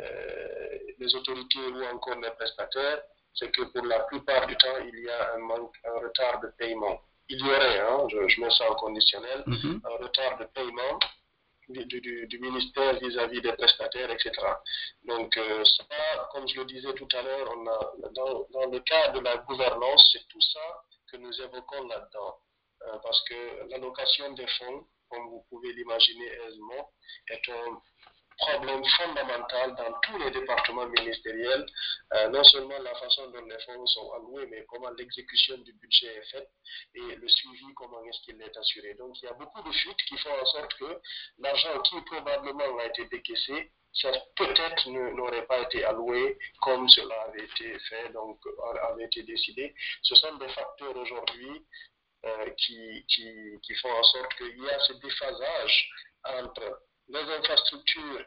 euh, 0.00 0.78
les 0.98 1.14
autorités 1.14 1.58
ou 1.58 1.84
encore 1.84 2.18
les 2.20 2.30
prestataires, 2.32 3.02
c'est 3.34 3.50
que 3.50 3.62
pour 3.62 3.84
la 3.84 4.00
plupart 4.00 4.46
du 4.46 4.56
temps, 4.56 4.78
il 4.86 5.00
y 5.00 5.08
a 5.08 5.34
un, 5.34 5.38
manque, 5.38 5.76
un 5.84 5.98
retard 6.00 6.40
de 6.40 6.48
paiement. 6.58 7.00
Il 7.28 7.38
y 7.38 7.42
aurait, 7.42 7.80
hein, 7.80 8.06
je, 8.08 8.40
mets 8.40 8.50
ça 8.50 8.70
en 8.70 8.74
conditionnel, 8.74 9.42
mhm. 9.46 9.80
un 9.84 10.04
retard 10.04 10.38
de 10.38 10.44
paiement 10.44 10.98
du, 11.68 12.26
du, 12.26 12.38
ministère 12.38 12.98
vis-à-vis 13.00 13.40
des 13.40 13.52
prestataires, 13.52 14.10
etc. 14.10 14.32
Donc, 15.04 15.36
euh, 15.36 15.64
ça, 15.64 16.28
comme 16.32 16.46
je 16.46 16.58
le 16.60 16.66
disais 16.66 16.92
tout 16.94 17.08
à 17.12 17.22
l'heure, 17.22 17.50
dans, 18.12 18.46
dans, 18.52 18.70
le 18.70 18.80
cas 18.80 19.08
de 19.08 19.20
la 19.20 19.38
gouvernance, 19.38 20.10
c'est 20.12 20.28
tout 20.28 20.40
ça 20.40 20.84
que 21.10 21.16
nous 21.16 21.32
évoquons 21.40 21.88
là-dedans. 21.88 22.38
Euh, 22.82 22.98
parce 23.02 23.22
que 23.24 23.68
l'allocation 23.70 24.32
des 24.32 24.46
fonds, 24.58 24.86
comme 25.08 25.28
vous 25.30 25.44
pouvez 25.48 25.72
l'imaginer 25.72 26.26
aisément, 26.46 26.92
est 27.28 27.48
un 27.48 27.80
problème 28.38 28.84
fondamental 28.84 29.74
dans 29.76 29.92
tous 30.00 30.18
les 30.18 30.30
départements 30.30 30.86
ministériels, 30.86 31.66
euh, 32.14 32.28
non 32.28 32.44
seulement 32.44 32.78
la 32.78 32.94
façon 32.96 33.30
dont 33.30 33.44
les 33.44 33.58
fonds 33.64 33.86
sont 33.86 34.12
alloués, 34.12 34.46
mais 34.50 34.64
comment 34.68 34.90
l'exécution 34.90 35.58
du 35.58 35.72
budget 35.74 36.14
est 36.16 36.30
faite 36.30 36.50
et 36.94 37.16
le 37.16 37.28
suivi, 37.28 37.64
comment 37.74 38.04
est-ce 38.04 38.20
qu'il 38.22 38.40
est 38.40 38.56
assuré. 38.56 38.94
Donc 38.94 39.20
il 39.22 39.26
y 39.26 39.28
a 39.28 39.34
beaucoup 39.34 39.62
de 39.62 39.72
fuites 39.72 40.02
qui 40.08 40.16
font 40.18 40.32
en 40.40 40.46
sorte 40.46 40.74
que 40.74 41.00
l'argent 41.38 41.80
qui 41.82 42.00
probablement 42.02 42.78
a 42.78 42.86
été 42.86 43.06
décaissé, 43.06 43.72
peut-être 44.36 44.88
n'aurait 44.90 45.46
pas 45.46 45.60
été 45.62 45.84
alloué 45.84 46.36
comme 46.62 46.88
cela 46.88 47.14
avait 47.28 47.44
été 47.44 47.78
fait, 47.78 48.12
donc 48.12 48.40
avait 48.90 49.04
été 49.04 49.22
décidé. 49.22 49.72
Ce 50.02 50.16
sont 50.16 50.34
des 50.36 50.48
facteurs 50.48 50.96
aujourd'hui 50.96 51.64
qui, 52.56 53.04
qui, 53.08 53.58
qui, 53.62 53.74
font 53.76 53.92
en 53.92 54.02
sorte 54.02 54.34
qu'il 54.34 54.58
y 54.58 54.68
a 54.68 54.78
ce 54.80 54.94
déphasage 54.94 55.90
entre 56.24 56.80
les 57.08 57.20
infrastructures 57.38 58.24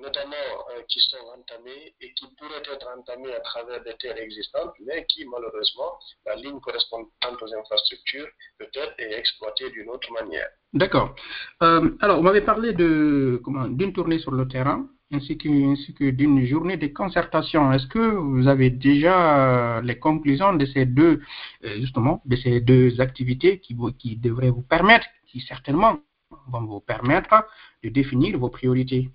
notamment 0.00 0.34
euh, 0.70 0.82
qui 0.88 1.00
sont 1.00 1.24
entamées 1.38 1.94
et 2.00 2.12
qui 2.14 2.26
pourraient 2.36 2.62
être 2.72 2.86
entamées 2.96 3.32
à 3.34 3.40
travers 3.40 3.82
des 3.84 3.94
terres 3.94 4.18
existantes, 4.18 4.74
mais 4.86 5.06
qui 5.08 5.24
malheureusement, 5.26 5.98
la 6.26 6.36
ligne 6.36 6.60
correspondante 6.60 7.12
aux 7.42 7.54
infrastructures 7.54 8.26
peut-être 8.58 8.94
est 8.98 9.12
exploitée 9.12 9.70
d'une 9.70 9.88
autre 9.88 10.10
manière. 10.12 10.48
D'accord. 10.72 11.14
Euh, 11.62 11.90
alors, 12.00 12.16
vous 12.16 12.22
m'avez 12.22 12.40
parlé 12.40 12.72
de 12.72 13.40
d'une 13.70 13.92
tournée 13.92 14.18
sur 14.18 14.32
le 14.32 14.48
terrain 14.48 14.88
ainsi 15.12 15.38
que, 15.38 15.48
ainsi 15.72 15.94
que 15.94 16.10
d'une 16.10 16.44
journée 16.44 16.76
de 16.76 16.88
concertation. 16.88 17.72
Est-ce 17.72 17.86
que 17.86 17.98
vous 17.98 18.48
avez 18.48 18.70
déjà 18.70 19.76
euh, 19.76 19.82
les 19.82 19.98
conclusions 19.98 20.54
de 20.54 20.66
ces 20.66 20.86
deux, 20.86 21.20
justement, 21.62 22.20
de 22.24 22.34
ces 22.34 22.60
deux 22.60 23.00
activités 23.00 23.60
qui, 23.60 23.76
qui 23.98 24.16
devraient 24.16 24.50
vous 24.50 24.62
permettre, 24.62 25.06
qui 25.28 25.40
certainement 25.40 26.00
vont 26.48 26.64
vous 26.64 26.80
permettre 26.80 27.46
de 27.82 27.88
définir 27.88 28.38
vos 28.38 28.50
priorités 28.50 29.10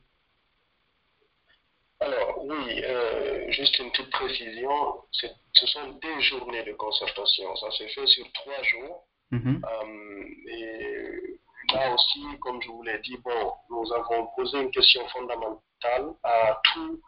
alors, 2.01 2.45
oui, 2.45 2.81
euh, 2.85 3.51
juste 3.51 3.77
une 3.79 3.91
petite 3.91 4.09
précision. 4.09 5.03
Ce 5.11 5.67
sont 5.67 5.99
des 6.01 6.21
journées 6.21 6.63
de 6.63 6.71
concertation. 6.73 7.53
Ça 7.57 7.69
s'est 7.71 7.89
fait 7.89 8.07
sur 8.07 8.31
trois 8.31 8.63
jours. 8.63 9.05
Mhm. 9.31 9.61
Euh, 9.63 10.23
et 10.47 11.39
là 11.73 11.93
aussi, 11.93 12.21
comme 12.39 12.61
je 12.61 12.69
vous 12.69 12.83
l'ai 12.83 12.99
dit, 12.99 13.17
bon, 13.17 13.53
nous 13.69 13.93
avons 13.93 14.27
posé 14.35 14.59
une 14.61 14.71
question 14.71 15.05
fondamentale 15.09 16.13
à 16.23 16.61
tout 16.63 17.01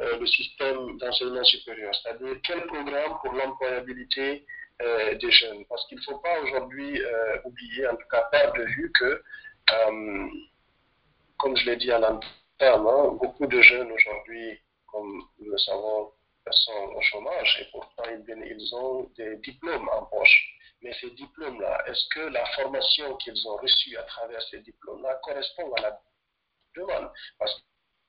euh, 0.00 0.18
le 0.18 0.26
système 0.26 0.96
d'enseignement 0.98 1.44
supérieur, 1.44 1.92
c'est-à-dire 1.94 2.36
quel 2.44 2.66
programme 2.66 3.18
pour 3.20 3.32
l'employabilité 3.32 4.46
euh, 4.82 5.14
des 5.14 5.30
jeunes. 5.30 5.64
Parce 5.66 5.86
qu'il 5.86 5.98
ne 5.98 6.02
faut 6.02 6.18
pas 6.18 6.40
aujourd'hui 6.40 7.00
euh, 7.02 7.38
oublier, 7.44 7.86
en 7.88 7.96
tout 7.96 8.08
cas 8.10 8.22
perdre 8.30 8.58
de 8.58 8.64
vue 8.64 8.92
que, 8.92 9.22
euh, 9.72 10.28
comme 11.38 11.56
je 11.56 11.66
l'ai 11.66 11.76
dit 11.76 11.90
à 11.92 11.98
l'entrée, 11.98 12.28
Hein. 12.60 13.16
beaucoup 13.20 13.46
de 13.46 13.60
jeunes 13.60 13.92
aujourd'hui, 13.92 14.58
comme 14.86 15.22
nous 15.38 15.50
le 15.52 15.58
savons, 15.58 16.12
sont 16.50 16.92
au 16.96 17.00
chômage 17.02 17.58
et 17.60 17.70
pourtant 17.70 18.04
ils 18.08 18.74
ont 18.74 19.04
des 19.16 19.36
diplômes 19.36 19.88
en 19.90 20.06
poche. 20.06 20.58
Mais 20.82 20.92
ces 21.00 21.10
diplômes-là, 21.10 21.84
est-ce 21.86 22.08
que 22.14 22.20
la 22.20 22.44
formation 22.56 23.16
qu'ils 23.16 23.46
ont 23.48 23.56
reçue 23.56 23.96
à 23.96 24.02
travers 24.04 24.40
ces 24.50 24.60
diplômes-là 24.60 25.20
correspond 25.22 25.72
à 25.74 25.82
la 25.82 26.00
demande? 26.74 27.10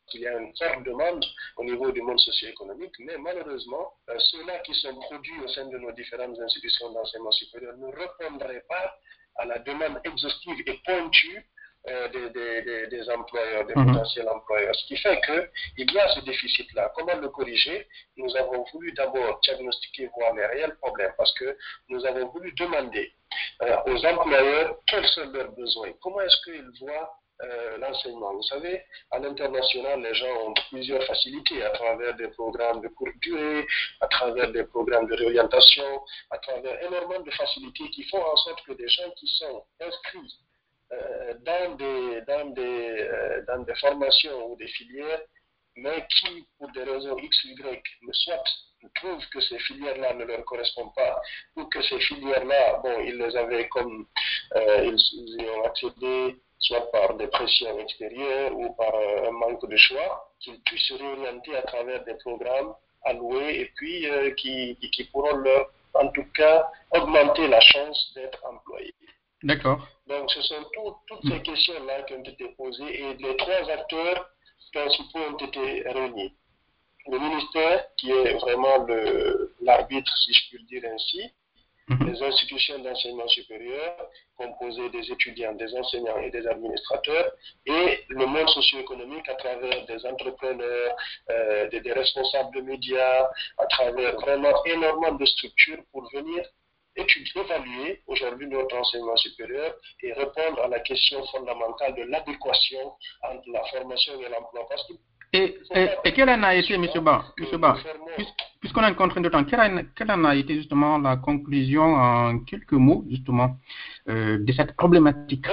Qu'il 0.09 0.21
y 0.21 0.27
a 0.27 0.37
une 0.37 0.55
forte 0.57 0.83
demande 0.83 1.23
au 1.57 1.63
niveau 1.63 1.91
du 1.91 2.01
monde 2.01 2.19
socio-économique, 2.19 2.93
mais 2.99 3.17
malheureusement, 3.17 3.93
euh, 4.09 4.15
ceux-là 4.19 4.59
qui 4.59 4.73
sont 4.75 4.95
produits 4.95 5.39
au 5.43 5.47
sein 5.49 5.65
de 5.67 5.77
nos 5.77 5.91
différentes 5.91 6.39
institutions 6.39 6.91
d'enseignement 6.91 7.31
supérieur 7.31 7.75
ne 7.77 7.87
répondraient 7.87 8.65
pas 8.67 8.97
à 9.37 9.45
la 9.45 9.59
demande 9.59 9.99
exhaustive 10.03 10.61
et 10.65 10.79
pointue 10.85 11.45
euh, 11.87 12.09
des, 12.09 12.29
des, 12.31 12.87
des, 12.87 13.09
employeurs, 13.09 13.65
des 13.65 13.73
Mhm. 13.73 13.93
potentiels 13.93 14.27
employeurs. 14.27 14.75
Ce 14.75 14.85
qui 14.85 14.97
fait 14.97 15.21
qu'il 15.21 15.91
y 15.93 15.97
a 15.99 16.09
ce 16.09 16.19
déficit-là. 16.25 16.91
Comment 16.93 17.15
le 17.15 17.29
corriger? 17.29 17.87
Nous 18.17 18.35
avons 18.35 18.65
voulu 18.73 18.91
d'abord 18.91 19.39
diagnostiquer, 19.43 20.09
voir 20.17 20.33
les 20.33 20.45
réels 20.45 20.75
problèmes, 20.81 21.13
parce 21.17 21.33
que 21.35 21.57
nous 21.87 22.05
avons 22.05 22.27
voulu 22.31 22.51
demander 22.55 23.13
euh, 23.61 23.77
aux 23.87 24.05
employeurs 24.05 24.77
quels 24.87 25.07
sont 25.07 25.29
leurs 25.31 25.51
besoins. 25.53 25.93
Comment 26.01 26.19
est-ce 26.19 26.41
qu'ils 26.43 26.69
voient 26.81 27.13
euh, 27.41 27.77
l'enseignement. 27.77 28.33
Vous 28.33 28.43
savez, 28.43 28.83
à 29.11 29.19
l'international, 29.19 30.01
les 30.01 30.13
gens 30.13 30.47
ont 30.47 30.53
plusieurs 30.69 31.03
facilités 31.05 31.63
à 31.63 31.69
travers 31.69 32.13
des 32.15 32.27
programmes 32.29 32.81
de 32.81 32.89
courte 32.89 33.17
durée, 33.21 33.65
à 34.01 34.07
travers 34.07 34.51
des 34.51 34.65
programmes 34.65 35.07
de 35.07 35.15
réorientation, 35.15 36.01
à 36.31 36.37
travers 36.39 36.83
énormément 36.83 37.23
de 37.23 37.31
facilités 37.31 37.89
qui 37.91 38.03
font 38.09 38.21
en 38.21 38.35
sorte 38.35 38.61
que 38.65 38.73
des 38.73 38.89
gens 38.89 39.09
qui 39.15 39.27
sont 39.27 39.63
inscrits 39.79 40.39
euh, 40.91 41.33
dans, 41.39 41.75
des, 41.75 42.21
dans, 42.27 42.49
des, 42.49 43.07
euh, 43.09 43.41
dans 43.47 43.63
des 43.63 43.75
formations 43.75 44.51
ou 44.51 44.57
des 44.57 44.67
filières, 44.67 45.21
mais 45.77 46.05
qui, 46.09 46.45
pour 46.57 46.69
des 46.71 46.83
raisons 46.83 47.17
X 47.19 47.45
Y, 47.45 47.83
ne 48.01 48.11
soit 48.11 48.43
trouvent 48.95 49.29
que 49.29 49.39
ces 49.39 49.59
filières-là 49.59 50.13
ne 50.13 50.25
leur 50.25 50.43
correspondent 50.43 50.93
pas, 50.93 51.21
ou 51.55 51.65
que 51.65 51.81
ces 51.83 51.99
filières-là, 52.01 52.79
bon, 52.83 52.99
ils 53.01 53.17
les 53.17 53.35
avaient 53.37 53.69
comme, 53.69 54.07
ils, 54.55 54.97
ils 55.13 55.41
y 55.41 55.49
ont 55.49 55.63
accédé 55.63 56.41
soit 56.59 56.91
par 56.91 57.13
des 57.15 57.27
pressions 57.27 57.79
extérieures 57.79 58.55
ou 58.55 58.73
par 58.73 58.93
euh, 58.93 59.29
un 59.29 59.31
manque 59.31 59.67
de 59.67 59.77
choix, 59.77 60.31
qu'ils 60.39 60.59
puissent 60.61 60.87
se 60.87 60.93
réorienter 60.95 61.55
à 61.55 61.61
travers 61.63 62.03
des 62.03 62.15
programmes 62.15 62.73
alloués 63.05 63.61
et 63.61 63.65
puis 63.75 64.07
euh, 64.09 64.31
qui, 64.31 64.77
pourront 65.11 65.37
leur, 65.37 65.71
en 65.93 66.07
tout 66.09 66.25
cas, 66.33 66.69
augmenter 66.91 67.47
la 67.47 67.61
chance 67.61 68.11
d'être 68.15 68.39
employés. 68.45 68.93
D'accord. 69.43 69.79
Donc, 70.07 70.29
ce 70.31 70.41
sont 70.41 70.63
tout- 70.73 70.95
toutes 71.07 71.31
ces 71.31 71.41
questions-là 71.41 72.01
qui 72.03 72.13
ont 72.13 72.23
été 72.23 72.49
posées 72.57 73.01
et 73.01 73.13
les 73.15 73.37
trois 73.37 73.69
acteurs 73.71 74.29
principaux 74.73 75.19
ont 75.19 75.37
été 75.37 75.83
réunis. 75.89 76.33
Le 77.07 77.17
ministère, 77.17 77.85
qui 77.95 78.11
est 78.11 78.33
vraiment 78.33 78.85
l'arbitre, 79.61 80.11
si 80.17 80.33
je 80.33 80.49
puis 80.49 80.57
le 80.59 80.65
dire 80.65 80.83
ainsi, 80.93 81.31
Mhm. 81.89 82.07
les 82.07 82.21
institutions 82.21 82.79
d'enseignement 82.79 83.27
supérieur, 83.27 83.97
composées 84.37 84.89
des 84.89 85.11
étudiants, 85.11 85.53
des 85.55 85.73
enseignants 85.75 86.19
et 86.19 86.29
des 86.29 86.45
administrateurs, 86.45 87.31
et 87.65 88.05
le 88.09 88.25
monde 88.27 88.47
socio-économique 88.49 89.27
à 89.27 89.35
travers 89.35 89.85
des 89.87 90.05
entrepreneurs, 90.05 90.95
euh, 91.31 91.67
des, 91.69 91.91
responsables 91.91 92.55
de 92.55 92.61
médias, 92.61 93.27
à 93.57 93.65
travers 93.65 94.15
vraiment 94.19 94.53
énormément 94.65 95.15
de 95.15 95.25
structures 95.25 95.83
pour 95.91 96.07
venir 96.11 96.43
étudier, 96.95 97.41
évaluer 97.41 98.01
aujourd'hui 98.07 98.47
notre 98.47 98.75
enseignement 98.75 99.17
supérieur 99.17 99.73
et 100.03 100.13
répondre 100.13 100.61
à 100.61 100.67
la 100.67 100.79
question 100.81 101.25
fondamentale 101.27 101.95
de 101.95 102.03
l'adéquation 102.03 102.93
entre 103.23 103.49
la 103.49 103.63
formation 103.65 104.13
et 104.21 104.29
l'emploi. 104.29 104.67
Et, 105.31 105.59
et, 105.75 105.89
et 106.05 106.13
quelle 106.13 106.29
en 106.29 106.41
a 106.43 106.55
été, 106.55 106.73
M. 106.73 106.87
Ba, 107.01 107.25
que 107.37 107.43
Monsieur 107.43 107.57
Ba, 107.59 107.73
nous 107.77 107.83
fermons- 107.83 108.05
puis- 108.15 108.27
puisqu'on 108.61 108.81
a 108.81 108.89
une 108.89 108.95
contrainte 108.95 109.23
de 109.23 109.29
temps, 109.29 109.43
quelle 109.43 109.59
en, 109.61 109.81
quelle 109.95 110.09
en 110.11 110.25
a 110.25 110.35
été 110.35 110.55
justement 110.55 110.97
la 110.97 111.17
conclusion 111.17 111.83
en 111.95 112.39
quelques 112.39 112.71
mots, 112.73 113.03
justement, 113.09 113.55
euh, 114.07 114.39
de 114.39 114.51
cette 114.53 114.75
problématique? 114.75 115.45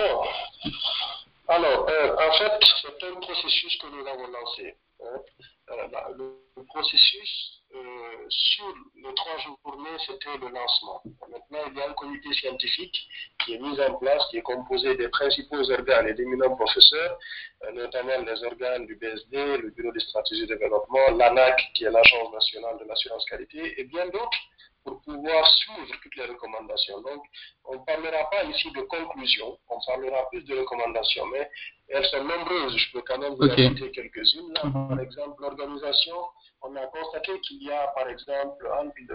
Alors, 1.48 1.86
euh, 1.90 2.12
en 2.14 2.32
fait, 2.38 2.52
c'est 2.82 3.06
un 3.06 3.20
processus 3.20 3.76
que 3.76 3.86
nous 3.88 4.06
avons 4.06 4.26
lancé. 4.32 4.74
hein. 5.04 5.20
Euh, 5.70 5.88
la- 5.92 6.08
le, 6.16 6.42
processus, 6.68 7.62
euh, 7.74 8.26
sur 8.28 8.64
les 8.96 9.14
trois 9.14 9.38
journées, 9.38 9.96
c'était 10.06 10.36
le 10.40 10.48
lancement. 10.48 11.02
Maintenant, 11.28 11.58
il 11.70 11.76
y 11.78 11.80
a 11.82 11.88
un 11.90 11.92
comité 11.94 12.32
scientifique 12.34 12.96
qui 13.44 13.54
est 13.54 13.58
mis 13.58 13.80
en 13.80 13.94
place, 13.94 14.22
qui 14.30 14.38
est 14.38 14.42
composé 14.42 14.94
des 14.96 15.08
principaux 15.08 15.70
organes 15.70 16.08
et 16.08 16.14
d'éminents 16.14 16.54
professeurs, 16.56 17.18
euh, 17.64 17.72
notamment 17.72 18.18
les 18.26 18.44
organes 18.44 18.86
du 18.86 18.96
BSD, 18.96 19.58
le 19.58 19.70
Bureau 19.70 19.92
des 19.92 20.00
stratégies 20.00 20.46
de 20.46 20.54
développement, 20.54 21.10
l'ANAC, 21.16 21.60
qui 21.74 21.84
est 21.84 21.90
l'Agence 21.90 22.32
nationale 22.32 22.78
de 22.78 22.84
l'assurance 22.84 23.24
qualité, 23.26 23.80
et 23.80 23.84
bien 23.84 24.06
d'autres, 24.08 24.38
pour 24.84 25.00
pouvoir 25.02 25.46
suivre 25.58 25.96
toutes 26.02 26.16
les 26.16 26.26
recommandations. 26.26 27.00
Donc, 27.00 27.22
on 27.64 27.74
ne 27.74 27.84
parlera 27.84 28.30
pas 28.30 28.44
ici 28.44 28.70
de 28.70 28.82
conclusion, 28.82 29.58
on 29.68 29.80
parlera 29.84 30.28
plus 30.30 30.42
de 30.44 30.58
recommandations, 30.58 31.26
mais 31.26 31.50
elles 31.88 32.04
sont 32.06 32.24
nombreuses. 32.24 32.76
Je 32.76 32.92
peux 32.92 33.02
quand 33.02 33.18
même 33.18 33.34
vous 33.34 33.44
Ok. 33.44 33.52
en 33.52 33.56
citer 33.74 33.90
quelques-unes. 33.92 34.52
Là, 34.54 34.62
Mhm. 34.64 34.88
Par 34.88 35.00
exemple, 35.00 35.42
l'organisation, 35.42 36.16
on 36.62 36.74
a 36.76 36.86
constaté 36.86 37.38
qu'il 37.40 37.62
y 37.62 37.70
a, 37.70 37.86
par 37.88 38.08
exemple, 38.08 38.64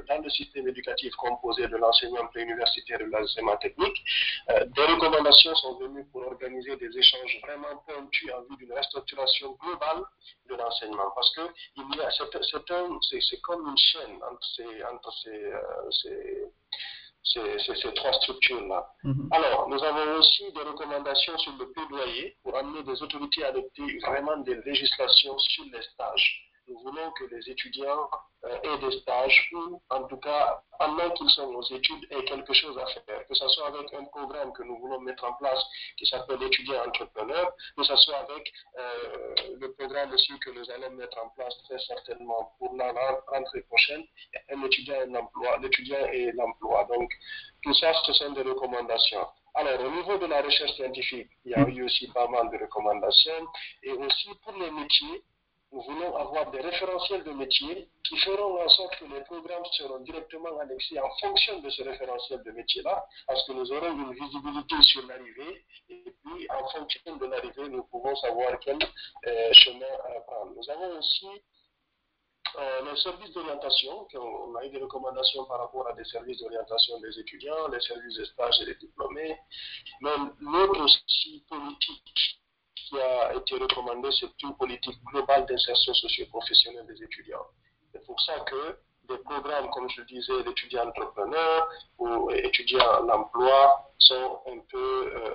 dans 0.07 0.21
le 0.23 0.29
système 0.29 0.67
éducatif 0.67 1.13
composé 1.15 1.67
de 1.67 1.77
l'enseignement 1.77 2.27
préuniversitaire 2.27 3.01
et 3.01 3.05
de 3.05 3.09
l'enseignement 3.09 3.57
technique, 3.57 3.97
euh, 4.51 4.65
des 4.65 4.85
recommandations 4.85 5.53
sont 5.55 5.77
venues 5.79 6.05
pour 6.11 6.25
organiser 6.27 6.75
des 6.77 6.97
échanges 6.97 7.39
vraiment 7.43 7.75
pointus 7.87 8.31
en 8.33 8.41
vue 8.43 8.57
d'une 8.57 8.73
restructuration 8.73 9.51
globale 9.61 10.03
de 10.49 10.55
l'enseignement. 10.55 11.11
Parce 11.15 11.33
que 11.35 11.41
il 11.75 11.95
y 11.97 12.01
a, 12.01 12.09
c'est, 12.11 13.41
comme 13.41 13.67
une 13.67 13.77
chaîne 13.77 14.15
entre 14.31 14.47
ces, 14.55 14.83
entre 14.85 15.11
ces, 15.23 15.43
euh, 15.43 15.91
ces- 15.91 16.51
ces- 17.23 17.59
ces- 17.59 17.75
ces 17.75 17.93
trois 17.93 18.13
structures-là. 18.13 18.85
Mhm. 19.03 19.29
Alors, 19.31 19.69
nous 19.69 19.83
avons 19.83 20.19
aussi 20.19 20.51
des 20.53 20.61
recommandations 20.61 21.37
sur 21.37 21.53
le 21.57 21.71
plaidoyer 21.71 22.37
pour 22.43 22.57
amener 22.57 22.83
des 22.83 23.01
autorités 23.03 23.43
à 23.43 23.47
adopter 23.49 23.99
vraiment 23.99 24.37
des 24.37 24.55
législations 24.65 25.37
sur 25.37 25.63
les 25.65 25.81
stages. 25.81 26.50
Nous 26.67 26.79
voulons 26.79 27.11
que 27.11 27.25
les 27.25 27.49
étudiants 27.49 28.09
euh, 28.45 28.57
aient 28.63 28.77
des 28.79 28.99
stages 28.99 29.49
ou, 29.53 29.81
en 29.89 30.03
tout 30.03 30.17
cas, 30.17 30.61
pendant 30.79 31.09
qu'ils 31.11 31.29
sont 31.31 31.53
aux 31.53 31.63
études, 31.63 32.05
aient 32.11 32.23
quelque 32.23 32.53
chose 32.53 32.77
à 32.77 32.85
faire. 32.87 33.27
Que 33.27 33.35
ce 33.35 33.47
soit 33.49 33.67
avec 33.67 33.93
un 33.93 34.05
programme 34.05 34.53
que 34.53 34.63
nous 34.63 34.77
voulons 34.79 34.99
mettre 35.01 35.23
en 35.25 35.33
place 35.33 35.63
qui 35.97 36.05
s'appelle 36.05 36.41
étudiant 36.43 36.81
entrepreneur, 36.87 37.53
que 37.77 37.83
ce 37.83 37.95
soit 37.97 38.17
avec 38.17 38.51
euh, 38.79 39.35
le 39.59 39.73
programme 39.73 40.11
aussi 40.13 40.37
que 40.39 40.51
nous 40.51 40.69
allons 40.71 40.91
mettre 40.91 41.17
en 41.23 41.29
place 41.29 41.53
très 41.63 41.79
certainement 41.79 42.53
pour 42.57 42.75
la 42.75 42.91
ren- 42.91 43.21
rentrée 43.27 43.61
prochaine, 43.61 44.03
un 44.49 44.63
étudiant 44.63 44.95
et 44.95 45.03
un 45.03 45.15
emploi, 45.15 45.57
l'étudiant 45.57 46.05
et 46.11 46.31
l'emploi. 46.31 46.87
Donc, 46.93 47.11
tout 47.63 47.73
ça, 47.73 47.93
ce 48.05 48.13
sont 48.13 48.31
des 48.31 48.41
recommandations. 48.43 49.27
Alors, 49.53 49.81
au 49.81 49.91
niveau 49.91 50.17
de 50.17 50.27
la 50.27 50.41
recherche 50.41 50.71
scientifique, 50.75 51.29
il 51.43 51.51
y 51.51 51.53
a 51.55 51.67
eu 51.67 51.83
aussi 51.83 52.07
pas 52.07 52.27
mal 52.27 52.49
de 52.49 52.57
recommandations. 52.57 53.45
Et 53.83 53.91
aussi 53.91 54.29
pour 54.43 54.53
les 54.53 54.71
métiers, 54.71 55.23
nous 55.71 55.81
voulons 55.81 56.15
avoir 56.17 56.51
des 56.51 56.59
référentiels 56.59 57.23
de 57.23 57.31
métiers 57.31 57.89
qui 58.03 58.17
feront 58.17 58.61
en 58.61 58.67
sorte 58.69 58.95
que 58.97 59.05
les 59.05 59.21
programmes 59.21 59.65
seront 59.71 59.99
directement 59.99 60.59
annexés 60.59 60.99
en 60.99 61.09
fonction 61.21 61.59
de 61.59 61.69
ce 61.69 61.83
référentiel 61.83 62.43
de 62.43 62.51
métier-là, 62.51 63.05
parce 63.25 63.45
que 63.47 63.53
nous 63.53 63.71
aurons 63.71 63.91
une 63.91 64.13
visibilité 64.13 64.75
sur 64.81 65.07
l'arrivée, 65.07 65.65
et 65.89 66.03
puis 66.03 66.47
en 66.49 66.67
fonction 66.67 67.15
de 67.15 67.25
l'arrivée, 67.25 67.69
nous 67.69 67.83
pouvons 67.85 68.15
savoir 68.17 68.59
quel 68.59 68.79
euh, 69.27 69.53
chemin 69.53 69.85
prendre. 70.27 70.51
Nous 70.55 70.69
avons 70.69 70.99
aussi 70.99 71.27
euh, 72.59 72.91
les 72.91 72.99
services 72.99 73.31
d'orientation, 73.31 74.07
on 74.13 74.55
a 74.55 74.65
eu 74.65 74.69
des 74.71 74.79
recommandations 74.79 75.45
par 75.45 75.59
rapport 75.59 75.87
à 75.87 75.93
des 75.93 76.03
services 76.03 76.39
d'orientation 76.39 76.99
des 76.99 77.17
étudiants, 77.17 77.69
les 77.69 77.79
services 77.79 78.17
de 78.17 78.25
stage 78.25 78.61
et 78.61 78.65
des 78.65 78.75
diplômés, 78.75 79.37
mais 80.01 80.11
l'autre 80.41 80.83
aussi 80.83 81.45
politique 81.47 82.40
qui 82.75 82.99
a 82.99 83.33
été 83.35 83.55
recommandé, 83.55 84.09
c'est 84.19 84.41
une 84.43 84.55
politique 84.55 84.99
globale 85.05 85.45
d'insertion 85.45 85.93
socio-professionnelle 85.93 86.85
des 86.87 87.03
étudiants. 87.03 87.45
C'est 87.91 88.05
pour 88.05 88.19
ça 88.21 88.39
que 88.41 88.77
des 89.09 89.17
programmes, 89.23 89.69
comme 89.71 89.89
je 89.89 90.01
disais, 90.03 90.43
l'étudiant 90.45 90.87
entrepreneur 90.87 91.67
ou 91.97 92.29
étudiant 92.31 92.85
en 93.01 93.09
emploi 93.09 93.91
sont 93.99 94.39
un 94.47 94.59
peu 94.69 95.13
euh, 95.15 95.33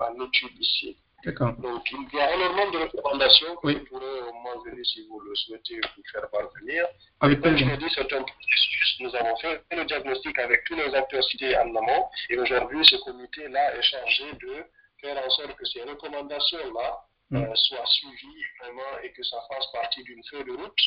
en, 0.00 0.24
étude 0.24 0.58
ici. 0.58 0.96
Donc, 1.24 1.90
il 1.90 2.16
y 2.16 2.20
a 2.20 2.34
énormément 2.34 2.70
de 2.70 2.78
recommandations 2.78 3.56
que 3.56 3.70
je 3.70 3.78
pourrais 3.78 4.20
au 4.28 4.32
moins 4.34 4.62
venir, 4.64 4.84
si 4.84 5.06
vous 5.08 5.20
le 5.20 5.34
souhaitez, 5.34 5.80
vous 5.96 6.02
faire 6.12 6.28
parvenir. 6.30 6.86
Avec 7.20 7.40
comme 7.40 7.56
je 7.56 7.64
l'ai 7.64 7.76
dit, 7.78 7.90
c'est 7.94 8.12
un 8.12 8.22
processus. 8.22 8.96
Nous 9.00 9.14
avons 9.16 9.36
fait 9.38 9.62
le 9.70 9.84
diagnostic 9.86 10.38
avec 10.38 10.64
tous 10.64 10.76
les 10.76 10.94
acteurs 10.94 11.24
cités 11.24 11.56
en 11.56 11.74
amont 11.74 12.04
et 12.28 12.38
aujourd'hui, 12.38 12.84
ce 12.84 12.96
comité-là 12.96 13.74
est 13.76 13.82
chargé 13.82 14.32
de 14.34 14.66
faire 15.04 15.22
en 15.24 15.30
sorte 15.30 15.54
que 15.56 15.66
ces 15.66 15.82
recommandations-là 15.82 16.88
mm. 17.30 17.36
euh, 17.36 17.54
soient 17.54 17.86
suivies 17.86 18.44
vraiment 18.60 18.92
et 19.02 19.12
que 19.12 19.22
ça 19.22 19.36
fasse 19.52 19.66
partie 19.72 20.02
d'une 20.04 20.22
feuille 20.30 20.44
de 20.44 20.52
route 20.52 20.82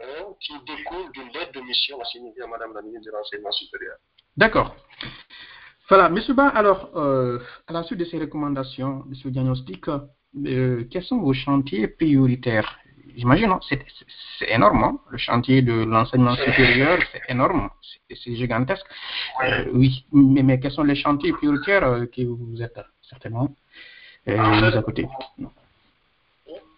hein, 0.00 0.24
qui 0.40 0.52
découle 0.66 1.10
d'une 1.12 1.32
lettre 1.32 1.52
de 1.52 1.60
mission 1.60 2.00
assignée 2.00 2.34
à 2.42 2.46
Madame 2.46 2.74
la 2.74 2.82
ministre 2.82 3.06
de 3.06 3.16
l'Enseignement 3.16 3.52
supérieur. 3.52 3.96
D'accord. 4.36 4.76
Voilà, 5.88 6.06
M. 6.06 6.20
Ba, 6.34 6.48
alors, 6.48 6.90
euh, 6.96 7.38
à 7.66 7.72
la 7.72 7.82
suite 7.82 7.98
de 7.98 8.04
ces 8.04 8.18
recommandations, 8.18 9.04
de 9.06 9.14
ce 9.14 9.28
diagnostic, 9.28 9.88
euh, 9.88 10.84
quels 10.90 11.02
sont 11.02 11.18
vos 11.18 11.34
chantiers 11.34 11.88
prioritaires? 11.88 12.78
J'imagine, 13.14 13.52
c'est 13.68 14.50
énorme, 14.50 14.84
hein. 14.84 14.98
le 15.10 15.18
chantier 15.18 15.60
de 15.60 15.84
l'enseignement 15.84 16.34
supérieur, 16.34 16.98
c'est 17.12 17.20
énorme, 17.28 17.68
c'est 18.08 18.34
gigantesque. 18.34 18.86
oui, 19.74 20.06
mais, 20.12 20.42
mais, 20.42 20.58
quels 20.58 20.72
sont 20.72 20.82
les 20.82 20.94
chantiers 20.94 21.32
prioritaires 21.32 22.06
que 22.10 22.22
vous 22.22 22.62
êtes 22.62 22.78
certainement 23.12 23.48
euh, 24.28 24.78
à 24.78 24.82
côté. 24.82 25.06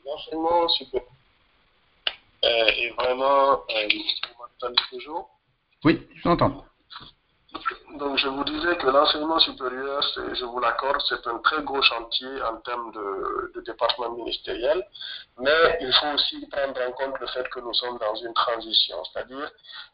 L'enseignement 0.05 0.69
supérieur 0.69 1.09
euh, 2.45 2.67
est 2.67 2.91
vraiment. 2.91 3.53
Euh, 3.53 3.89
vous 3.89 4.43
m'entendez 4.43 4.83
toujours 4.91 5.31
Oui, 5.85 6.07
je 6.15 6.23
t'entends. 6.23 6.65
Donc, 7.99 8.19
je 8.19 8.27
vous 8.27 8.43
disais 8.45 8.77
que 8.77 8.89
l'enseignement 8.89 9.39
supérieur, 9.39 10.03
je 10.17 10.45
vous 10.45 10.59
l'accorde, 10.59 11.01
c'est 11.09 11.25
un 11.29 11.39
très 11.39 11.63
gros 11.63 11.81
chantier 11.83 12.43
en 12.43 12.57
termes 12.57 12.91
de, 12.93 13.63
département 13.65 14.11
ministériel, 14.17 14.85
mais 15.39 15.79
il 15.81 15.93
faut 15.93 16.15
aussi 16.15 16.45
prendre 16.49 16.81
en 16.81 16.93
compte 16.93 17.19
le 17.21 17.27
fait 17.29 17.49
que 17.51 17.61
nous 17.61 17.73
sommes 17.75 17.97
dans 17.99 18.15
une 18.17 18.35
transition, 18.35 18.97
c'est-à-dire 19.05 19.49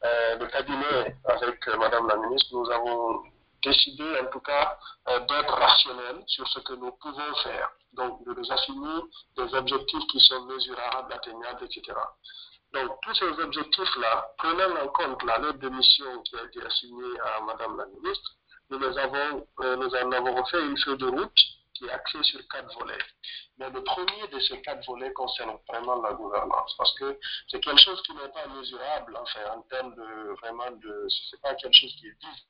euh, 0.04 0.37
le 0.38 0.47
cabinet 0.47 1.14
avec 1.25 1.66
Madame 1.78 2.09
la 2.09 2.16
ministre, 2.16 2.49
nous 2.52 2.70
avons 2.70 3.23
décider 3.62 4.21
en 4.21 4.26
tout 4.31 4.40
cas 4.40 4.79
euh, 5.09 5.21
d'être 5.21 5.52
rationnel 5.52 6.23
sur 6.26 6.47
ce 6.49 6.61
que 6.61 6.75
nous 6.75 6.93
pouvons 6.93 7.35
faire. 7.43 7.71
Donc 7.93 8.25
de 8.25 8.33
nous 8.35 8.52
assigner 8.52 9.00
des 9.37 9.55
objectifs 9.55 10.07
qui 10.11 10.21
sont 10.21 10.45
mesurables, 10.45 11.12
atteignables, 11.12 11.64
etc. 11.64 11.93
Donc 12.73 13.00
tous 13.02 13.14
ces 13.14 13.29
objectifs-là, 13.29 14.33
prenant 14.38 14.83
en 14.83 14.88
compte 14.88 15.23
la 15.25 15.38
lettre 15.38 15.59
de 15.59 15.69
mission 15.69 16.23
qui 16.23 16.37
a 16.37 16.45
été 16.45 16.64
assignée 16.64 17.21
à 17.21 17.40
Madame 17.43 17.76
la 17.76 17.87
ministre, 17.87 18.31
nous, 18.71 18.79
les 18.79 18.97
avons, 18.99 19.47
euh, 19.61 19.76
nous 19.76 19.95
en 19.95 20.12
avons 20.12 20.45
fait 20.47 20.64
une 20.64 20.79
feuille 20.79 20.99
de 20.99 21.07
route 21.07 21.40
qui 21.75 21.87
est 21.87 21.90
axée 21.90 22.23
sur 22.23 22.40
quatre 22.49 22.73
volets. 22.79 22.99
Mais 23.59 23.68
le 23.70 23.83
premier 23.83 24.29
de 24.29 24.38
ces 24.38 24.61
quatre 24.62 24.87
volets 24.87 25.12
concerne 25.12 25.59
vraiment 25.68 26.01
la 26.01 26.12
gouvernance, 26.12 26.75
parce 26.79 26.94
que 26.99 27.18
c'est 27.49 27.61
quelque 27.61 27.81
chose 27.81 28.01
qui 28.03 28.14
n'est 28.14 28.29
pas 28.29 28.46
mesurable, 28.46 29.18
enfin, 29.20 29.57
en 29.57 29.62
termes 29.62 29.94
de 29.96 30.37
vraiment 30.40 30.70
de, 30.70 31.07
c'est 31.31 31.40
pas 31.40 31.55
quelque 31.57 31.75
chose 31.75 31.92
qui 31.99 32.07
est 32.07 32.20
visible 32.20 32.46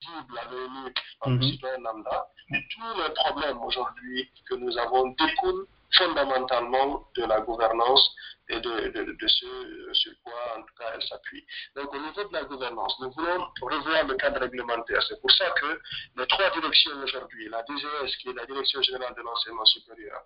visible 0.00 0.38
à 0.38 0.44
l'ONU 0.50 0.94
en 1.20 1.30
mm 1.30 1.40
-hmm. 1.40 1.82
lambda, 1.82 2.26
mais 2.50 2.62
tous 2.72 2.92
les 3.02 3.10
problèmes 3.22 3.60
aujourd'hui 3.62 4.30
que 4.48 4.54
nous 4.54 4.76
avons 4.78 5.04
découlent 5.20 5.66
fondamentalement 5.98 7.08
de 7.16 7.24
la 7.24 7.40
gouvernance 7.40 8.04
et 8.48 8.60
de, 8.60 8.74
de, 8.94 9.02
de, 9.20 9.28
ce 9.28 9.48
sur 9.92 10.12
quoi, 10.24 10.40
en 10.56 10.62
tout 10.62 10.74
cas, 10.78 10.88
elle 10.94 11.02
s'appuie. 11.02 11.44
Donc, 11.76 11.92
au 11.94 11.98
niveau 11.98 12.24
de 12.28 12.32
la 12.32 12.44
gouvernance, 12.44 12.94
nous 13.00 13.10
voulons 13.16 13.40
revoir 13.60 14.04
le 14.06 14.14
cadre 14.14 14.40
réglementaire. 14.40 15.02
C'est 15.08 15.20
pour 15.20 15.30
ça 15.32 15.50
que 15.60 15.80
les 16.16 16.26
trois 16.26 16.50
directions 16.50 16.96
aujourd'hui, 17.06 17.48
la 17.48 17.62
DGS, 17.68 18.16
qui 18.18 18.28
est 18.30 18.32
la 18.42 18.46
Direction 18.46 18.80
générale 18.82 19.14
de 19.14 19.22
l'enseignement 19.22 19.64
supérieur, 19.66 20.20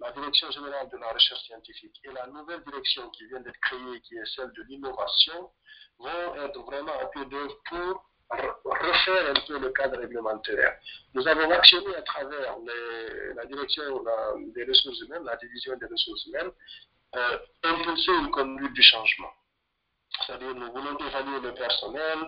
la 0.00 0.10
Direction 0.12 0.50
générale 0.50 0.88
de 0.92 0.98
la 0.98 1.10
recherche 1.12 1.42
scientifique 1.46 1.96
et 2.04 2.12
la 2.12 2.26
nouvelle 2.28 2.62
direction 2.64 3.04
qui 3.10 3.26
vient 3.26 3.40
d'être 3.40 3.60
créée, 3.60 4.00
qui 4.04 4.14
est 4.16 4.28
celle 4.36 4.52
de 4.58 4.62
l'innovation, 4.68 5.50
vont 5.98 6.34
être 6.46 6.60
vraiment 6.62 6.96
à 7.02 7.06
pied 7.06 7.24
d'œuvre 7.26 7.56
pour 7.70 7.92
refaire 8.30 9.30
un 9.30 9.40
peu 9.46 9.58
le 9.58 9.70
cadre 9.70 9.98
réglementaire. 9.98 10.78
Nous 11.14 11.26
avons 11.26 11.50
actionné 11.50 11.94
à 11.96 12.02
travers 12.02 12.56
la 13.34 13.46
direction 13.46 14.04
des 14.54 14.64
ressources 14.64 15.00
humaines, 15.00 15.24
la 15.24 15.36
division 15.36 15.76
des 15.76 15.86
ressources 15.86 16.26
humaines, 16.26 16.50
euh, 17.16 17.38
impulser 17.64 18.12
une 18.12 18.30
conduite 18.30 18.72
du 18.74 18.82
changement. 18.82 19.32
C'est-à-dire, 20.26 20.54
nous 20.54 20.72
voulons 20.72 20.98
évaluer 20.98 21.40
le 21.40 21.54
personnel, 21.54 22.18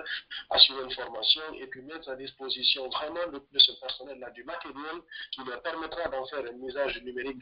assurer 0.50 0.84
une 0.84 0.92
formation 0.92 1.42
et 1.54 1.66
puis 1.66 1.82
mettre 1.82 2.08
à 2.08 2.16
disposition 2.16 2.88
vraiment 2.88 3.26
de, 3.32 3.58
ce 3.58 3.72
personnel-là 3.80 4.30
du 4.30 4.44
matériel 4.44 5.02
qui 5.32 5.44
leur 5.44 5.60
permettra 5.62 6.08
d'en 6.08 6.24
faire 6.26 6.40
un 6.40 6.66
usage 6.66 7.02
numérique 7.02 7.38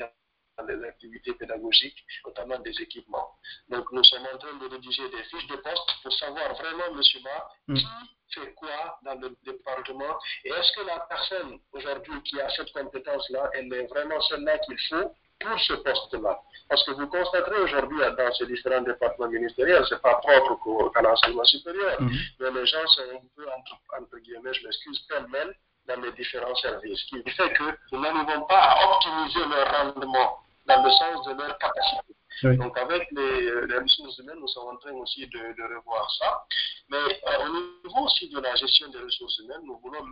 des 0.64 0.82
activités 0.84 1.32
pédagogiques, 1.34 2.04
notamment 2.24 2.58
des 2.58 2.74
équipements. 2.80 3.34
Donc, 3.68 3.90
nous 3.92 4.04
sommes 4.04 4.26
en 4.32 4.38
train 4.38 4.54
de 4.54 4.68
rédiger 4.68 5.08
des 5.08 5.22
fiches 5.24 5.46
de 5.48 5.56
poste 5.56 5.90
pour 6.02 6.12
savoir 6.12 6.54
vraiment, 6.54 6.86
M. 6.90 7.00
Ba, 7.24 7.48
mm. 7.68 7.74
qui 7.74 7.86
fait 8.34 8.52
quoi 8.54 8.98
dans 9.02 9.14
le 9.14 9.36
département 9.44 10.18
et 10.44 10.50
est-ce 10.50 10.72
que 10.72 10.86
la 10.86 11.00
personne 11.00 11.58
aujourd'hui 11.72 12.22
qui 12.22 12.40
a 12.40 12.48
cette 12.50 12.72
compétence-là, 12.72 13.50
elle 13.54 13.72
est 13.72 13.86
vraiment 13.86 14.20
celle-là 14.22 14.58
qu'il 14.58 14.78
faut 14.88 15.12
pour 15.40 15.60
ce 15.60 15.74
poste-là? 15.74 16.40
Parce 16.68 16.84
que 16.84 16.90
vous 16.92 17.06
constaterez 17.06 17.60
aujourd'hui 17.60 17.98
dans 18.16 18.32
ces 18.32 18.46
différents 18.46 18.82
départements 18.82 19.28
ministériels, 19.28 19.84
ce 19.86 19.94
n'est 19.94 20.00
pas 20.00 20.16
propre 20.16 20.92
qu'à 20.92 21.02
l'enseignement 21.02 21.44
supérieur, 21.44 22.00
mm. 22.00 22.10
mais 22.40 22.50
les 22.50 22.66
gens 22.66 22.86
sont 22.86 23.02
un 23.02 23.20
peu, 23.36 23.46
entre, 23.50 23.78
entre 23.98 24.18
guillemets, 24.18 24.54
je 24.54 24.64
m'excuse, 24.64 24.98
pêle-mêle 25.08 25.54
dans 25.86 26.00
les 26.02 26.12
différents 26.12 26.54
services, 26.56 27.00
ce 27.00 27.16
qui 27.16 27.30
fait 27.30 27.52
que 27.54 27.64
nous 27.92 28.00
n'arrivons 28.00 28.42
pas 28.46 28.60
à 28.60 28.94
optimiser 28.94 29.40
leur 29.48 29.70
rendement 29.72 30.38
dans 30.68 30.82
le 30.82 30.90
sens 30.90 31.26
de 31.26 31.32
leur 31.32 31.58
capacité. 31.58 32.14
Donc 32.42 32.78
avec 32.78 33.08
les, 33.10 33.78
ressources 33.78 34.18
humaines, 34.18 34.38
nous 34.38 34.48
sommes 34.48 34.68
en 34.68 34.76
train 34.76 34.92
aussi 34.92 35.26
de, 35.26 35.76
revoir 35.76 36.10
ça. 36.18 36.44
Mais 36.88 36.96
euh, 36.96 37.46
au 37.46 37.88
niveau 37.88 38.06
aussi 38.06 38.28
de 38.28 38.38
la 38.40 38.54
gestion 38.54 38.88
des 38.88 38.98
ressources 38.98 39.38
humaines, 39.38 39.62
nous 39.64 39.78
voulons 39.78 40.04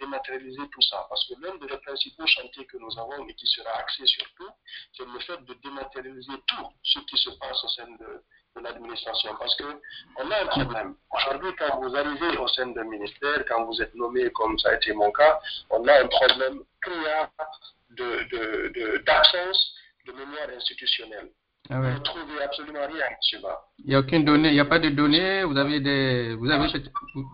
dématérialiser 0.00 0.62
tout 0.72 0.82
ça. 0.82 1.06
Parce 1.08 1.26
que 1.28 1.34
l'un 1.40 1.56
des 1.56 1.76
principaux 1.78 2.26
chantiers 2.26 2.66
que 2.66 2.78
nous 2.78 2.98
avons 2.98 3.26
et 3.28 3.34
qui 3.34 3.46
sera 3.46 3.70
axé 3.78 4.06
sur 4.06 4.24
tout, 4.36 4.50
c'est 4.96 5.06
le 5.06 5.18
fait 5.20 5.44
de 5.44 5.54
dématérialiser 5.62 6.32
tout 6.46 6.66
ce 6.82 6.98
qui 7.00 7.16
se 7.18 7.30
passe 7.30 7.62
au 7.64 7.68
sein 7.68 7.90
de, 7.98 8.22
l'administration. 8.62 9.34
Parce 9.38 9.54
qu'on 9.56 10.30
a 10.30 10.42
un 10.42 10.46
problème. 10.46 10.96
Aujourd'hui, 11.14 11.50
quand 11.58 11.80
vous 11.80 11.94
arrivez 11.94 12.36
au 12.38 12.48
sein 12.48 12.66
d'un 12.68 12.84
ministère, 12.84 13.44
quand 13.48 13.64
vous 13.64 13.80
êtes 13.82 13.94
nommé 13.94 14.30
comme 14.32 14.58
ça 14.58 14.70
a 14.70 14.74
été 14.74 14.92
mon 14.92 15.12
cas, 15.12 15.38
on 15.70 15.86
a 15.86 16.00
un 16.00 16.08
problème 16.08 16.64
criard 16.80 17.30
d'absence 19.06 19.79
de, 20.12 20.18
mémoire 20.18 20.48
institutionnelle. 20.56 21.30
Ah 21.68 21.80
ouais. 21.80 21.92
Vous 21.92 21.98
ne 21.98 22.04
trouvez 22.04 22.42
absolument 22.42 22.86
rien. 22.86 23.06
Ba. 23.42 23.60
Il 23.78 23.90
n'y 23.90 23.94
a 23.94 24.00
aucune 24.00 24.24
donnée, 24.24 24.48
il 24.48 24.54
n'y 24.54 24.60
a 24.60 24.64
pas 24.64 24.78
de 24.78 24.88
données, 24.88 25.44
vous 25.44 25.56
avez 25.56 25.80
des, 25.80 26.34
vous 26.34 26.50
avez, 26.50 26.68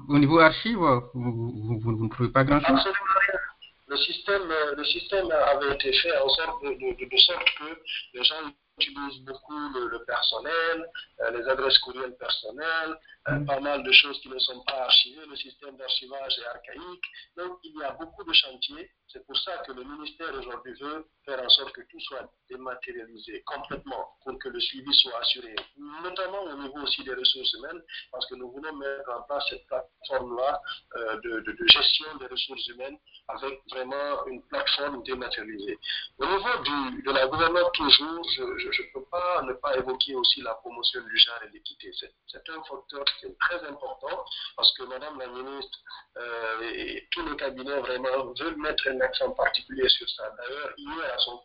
au 0.09 0.19
niveau 0.19 0.39
archive, 0.41 0.77
vous, 0.77 1.01
vous, 1.15 1.81
vous, 1.81 2.05
ne 2.05 2.11
trouvez 2.11 2.31
pas 2.31 2.45
grand-chose? 2.45 2.77
Absolument 2.77 3.21
rien. 3.27 3.41
Le 3.89 3.97
système, 3.97 4.43
le 4.77 4.85
système 4.85 5.31
avait 5.31 5.75
été 5.75 5.93
fait 5.93 6.17
en 6.19 6.29
sorte 6.29 6.65
de, 6.65 6.71
de, 6.71 7.09
de 7.09 7.17
sorte 7.19 7.47
que 7.59 7.81
les 8.15 8.25
gens 8.25 8.53
utilisent 8.79 9.25
beaucoup 9.25 9.59
le, 9.75 9.89
le 9.89 10.05
personnel, 10.05 10.87
euh, 11.21 11.31
les 11.31 11.49
adresses 11.49 11.79
courriels 11.79 12.17
personnelles, 12.17 12.97
euh, 13.29 13.37
mm. 13.37 13.47
pas 13.47 13.61
mal 13.61 13.83
de 13.83 13.93
choses 13.93 14.21
qui 14.21 14.29
ne 14.29 14.39
sont 14.39 14.61
pas 14.65 14.85
archivées, 14.85 15.25
le 15.29 15.37
système 15.37 15.77
d'archivage 15.77 16.39
est 16.39 16.47
archaïque. 16.47 17.05
Donc 17.37 17.59
il 17.65 17.79
y 17.79 17.83
a 17.83 17.93
beaucoup 17.93 18.25
de 18.25 18.33
chantiers. 18.33 18.91
C'est 19.09 19.25
pour 19.25 19.37
ça 19.39 19.59
que 19.59 19.73
le 19.73 19.85
ministère 19.85 20.35
aujourd'hui 20.35 20.73
veut 20.81 21.07
faire 21.25 21.43
en 21.43 21.49
sorte 21.49 21.73
que 21.73 21.83
tout 21.83 22.01
soit 22.01 22.29
dématérialisé 22.51 23.43
complètement 23.47 24.17
pour 24.25 24.39
que 24.39 24.49
le 24.49 24.61
suivi 24.61 24.93
soit 24.95 25.19
assuré, 25.21 25.55
notamment 26.03 26.43
au 26.43 26.57
niveau 26.57 26.81
aussi 26.81 27.03
des 27.05 27.15
ressources 27.15 27.53
humaines, 27.55 27.83
parce 28.11 28.27
que 28.27 28.35
nous 28.35 28.51
voulons 28.51 28.73
mettre 28.75 29.11
en 29.11 29.23
place 29.23 29.45
cette 29.49 29.67
plateforme-là 29.67 30.61
euh, 30.97 31.21
de, 31.21 31.67
gestion 31.69 32.17
des 32.19 32.27
ressources 32.27 32.67
humaines 32.69 32.99
avec 33.29 33.61
vraiment 33.71 34.27
une 34.27 34.43
plateforme 34.45 35.03
dématérialisée. 35.03 35.79
Au 36.19 36.27
niveau 36.27 36.59
du, 36.65 37.03
de 37.03 37.13
la 37.13 37.27
gouvernance, 37.27 37.71
toujours, 37.75 38.25
je, 38.31 38.43
ne 38.43 38.93
peux 38.93 39.05
pas 39.11 39.43
ne 39.43 39.53
pas 39.55 39.77
évoquer 39.77 40.15
aussi 40.15 40.43
la 40.43 40.55
promotion 40.55 41.01
du 41.03 41.17
genre 41.19 41.43
et 41.45 41.49
de 41.49 41.53
l'équité. 41.55 41.91
C'est 41.93 42.49
un 42.49 42.63
facteur 42.63 43.05
qui 43.19 43.27
est 43.27 43.39
très 43.39 43.67
important 43.67 44.25
parce 44.57 44.73
que 44.77 44.85
Madame 44.85 45.19
la 45.19 45.27
ministre 45.29 45.79
euh, 46.19 46.61
et 46.63 47.09
tous 47.11 47.25
les 47.27 47.37
cabinets 47.37 47.81
vraiment 47.81 48.33
veulent 48.39 48.57
mettre 48.57 48.87
accent 49.03 49.31
particulier 49.31 49.89
sur 49.89 50.09
ça. 50.11 50.25
D'ailleurs, 50.39 50.73
hier 50.77 51.15
à 51.15 51.19
son 51.19 51.41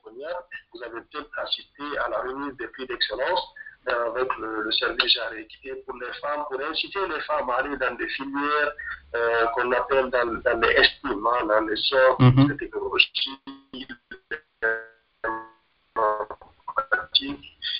vous 0.74 0.84
avez 0.84 1.02
peut-être 1.02 1.40
assisté 1.40 1.84
à 2.04 2.10
la 2.10 2.20
remise 2.22 2.56
des 2.58 2.68
prix 2.68 2.86
d'excellence 2.88 3.54
avec 3.88 4.28
le, 4.38 4.72
service 4.72 5.14
genre 5.14 5.34
et 5.34 5.42
équité 5.42 5.76
pour 5.86 5.96
les 5.96 6.14
femmes, 6.22 6.46
pour 6.50 6.62
inciter 6.62 7.00
les 7.08 7.22
femmes 7.22 7.50
à 7.50 7.56
aller 7.56 7.76
dans 7.78 7.96
des 7.96 8.08
filières 8.10 8.74
euh, 9.16 9.46
qu'on 9.48 9.72
appelle 9.72 10.10
dans, 10.10 10.26
dans 10.26 10.60
les 10.62 10.70
estimes, 10.70 11.28
hein, 11.28 11.46
dans 11.46 11.62
les 11.62 11.76
sciences, 11.78 12.20
mm 12.20 12.50
les 12.50 12.58
technologies, 12.58 13.40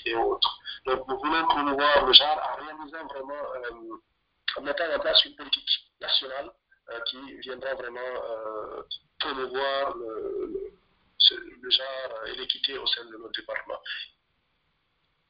et 0.04 0.14
autres. 0.14 0.58
Donc 0.86 1.06
nous 1.08 1.18
voulons 1.18 1.46
promouvoir 1.46 2.06
le 2.06 2.12
genre 2.12 2.40
en 2.52 2.64
réalisant 2.64 3.06
vraiment, 3.06 3.42
euh, 3.56 4.58
en 4.58 4.62
mettant 4.62 4.84
en 4.94 4.98
place 4.98 5.24
une 5.24 5.36
politique 5.36 5.92
nationale 6.00 6.46
euh, 6.46 6.61
qui 7.00 7.18
viendra 7.40 7.74
vraiment 7.74 8.00
euh, 8.00 8.82
promouvoir 9.18 9.96
le, 9.96 10.72
le, 11.30 11.70
genre 11.70 12.26
et 12.26 12.36
l'équité 12.36 12.76
au 12.78 12.86
sein 12.86 13.04
de 13.04 13.16
notre 13.16 13.40
département. 13.40 13.78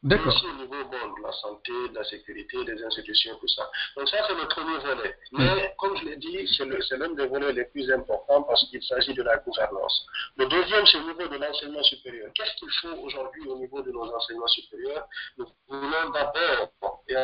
D'accord. 0.03 0.35
Aussi 0.35 0.47
au 0.47 0.55
niveau 0.55 0.85
bon, 0.85 1.15
de 1.17 1.23
la 1.23 1.33
santé, 1.33 1.73
de 1.91 1.95
la 1.95 2.03
sécurité, 2.03 2.65
des 2.65 2.83
institutions, 2.83 3.37
tout 3.39 3.47
ça. 3.47 3.71
Donc 3.97 4.09
ça, 4.09 4.19
c'est 4.27 4.35
le 4.35 4.49
premier 4.49 4.77
volet. 4.79 5.17
Mais 5.31 5.45
mm. 5.45 5.77
comme 5.79 5.97
je 5.97 6.07
l'ai 6.07 6.17
dit, 6.17 6.49
c'est 6.57 6.97
l'un 6.97 7.11
des 7.11 7.27
volets 7.27 7.53
les 7.53 7.67
plus 7.67 7.89
importants 7.93 8.43
parce 8.43 8.69
qu'il 8.69 8.83
s'agit 8.83 9.15
de 9.15 9.23
la 9.23 9.37
gouvernance. 9.37 10.05
Le 10.37 10.47
deuxième, 10.47 10.85
c'est 10.87 10.99
au 10.99 11.05
niveau 11.05 11.29
de 11.29 11.37
l'enseignement 11.37 11.85
supérieur. 11.85 12.33
Qu'est-ce 12.35 12.57
qu'il 12.57 12.71
faut 12.81 13.01
aujourd'hui 13.01 13.47
au 13.47 13.59
niveau 13.59 13.81
de 13.81 13.93
nos 13.93 14.13
enseignements 14.13 14.49
supérieurs? 14.49 15.07
Nous 15.39 15.47
voulons 15.69 16.11
d'abord 16.11 17.05
et 17.09 17.15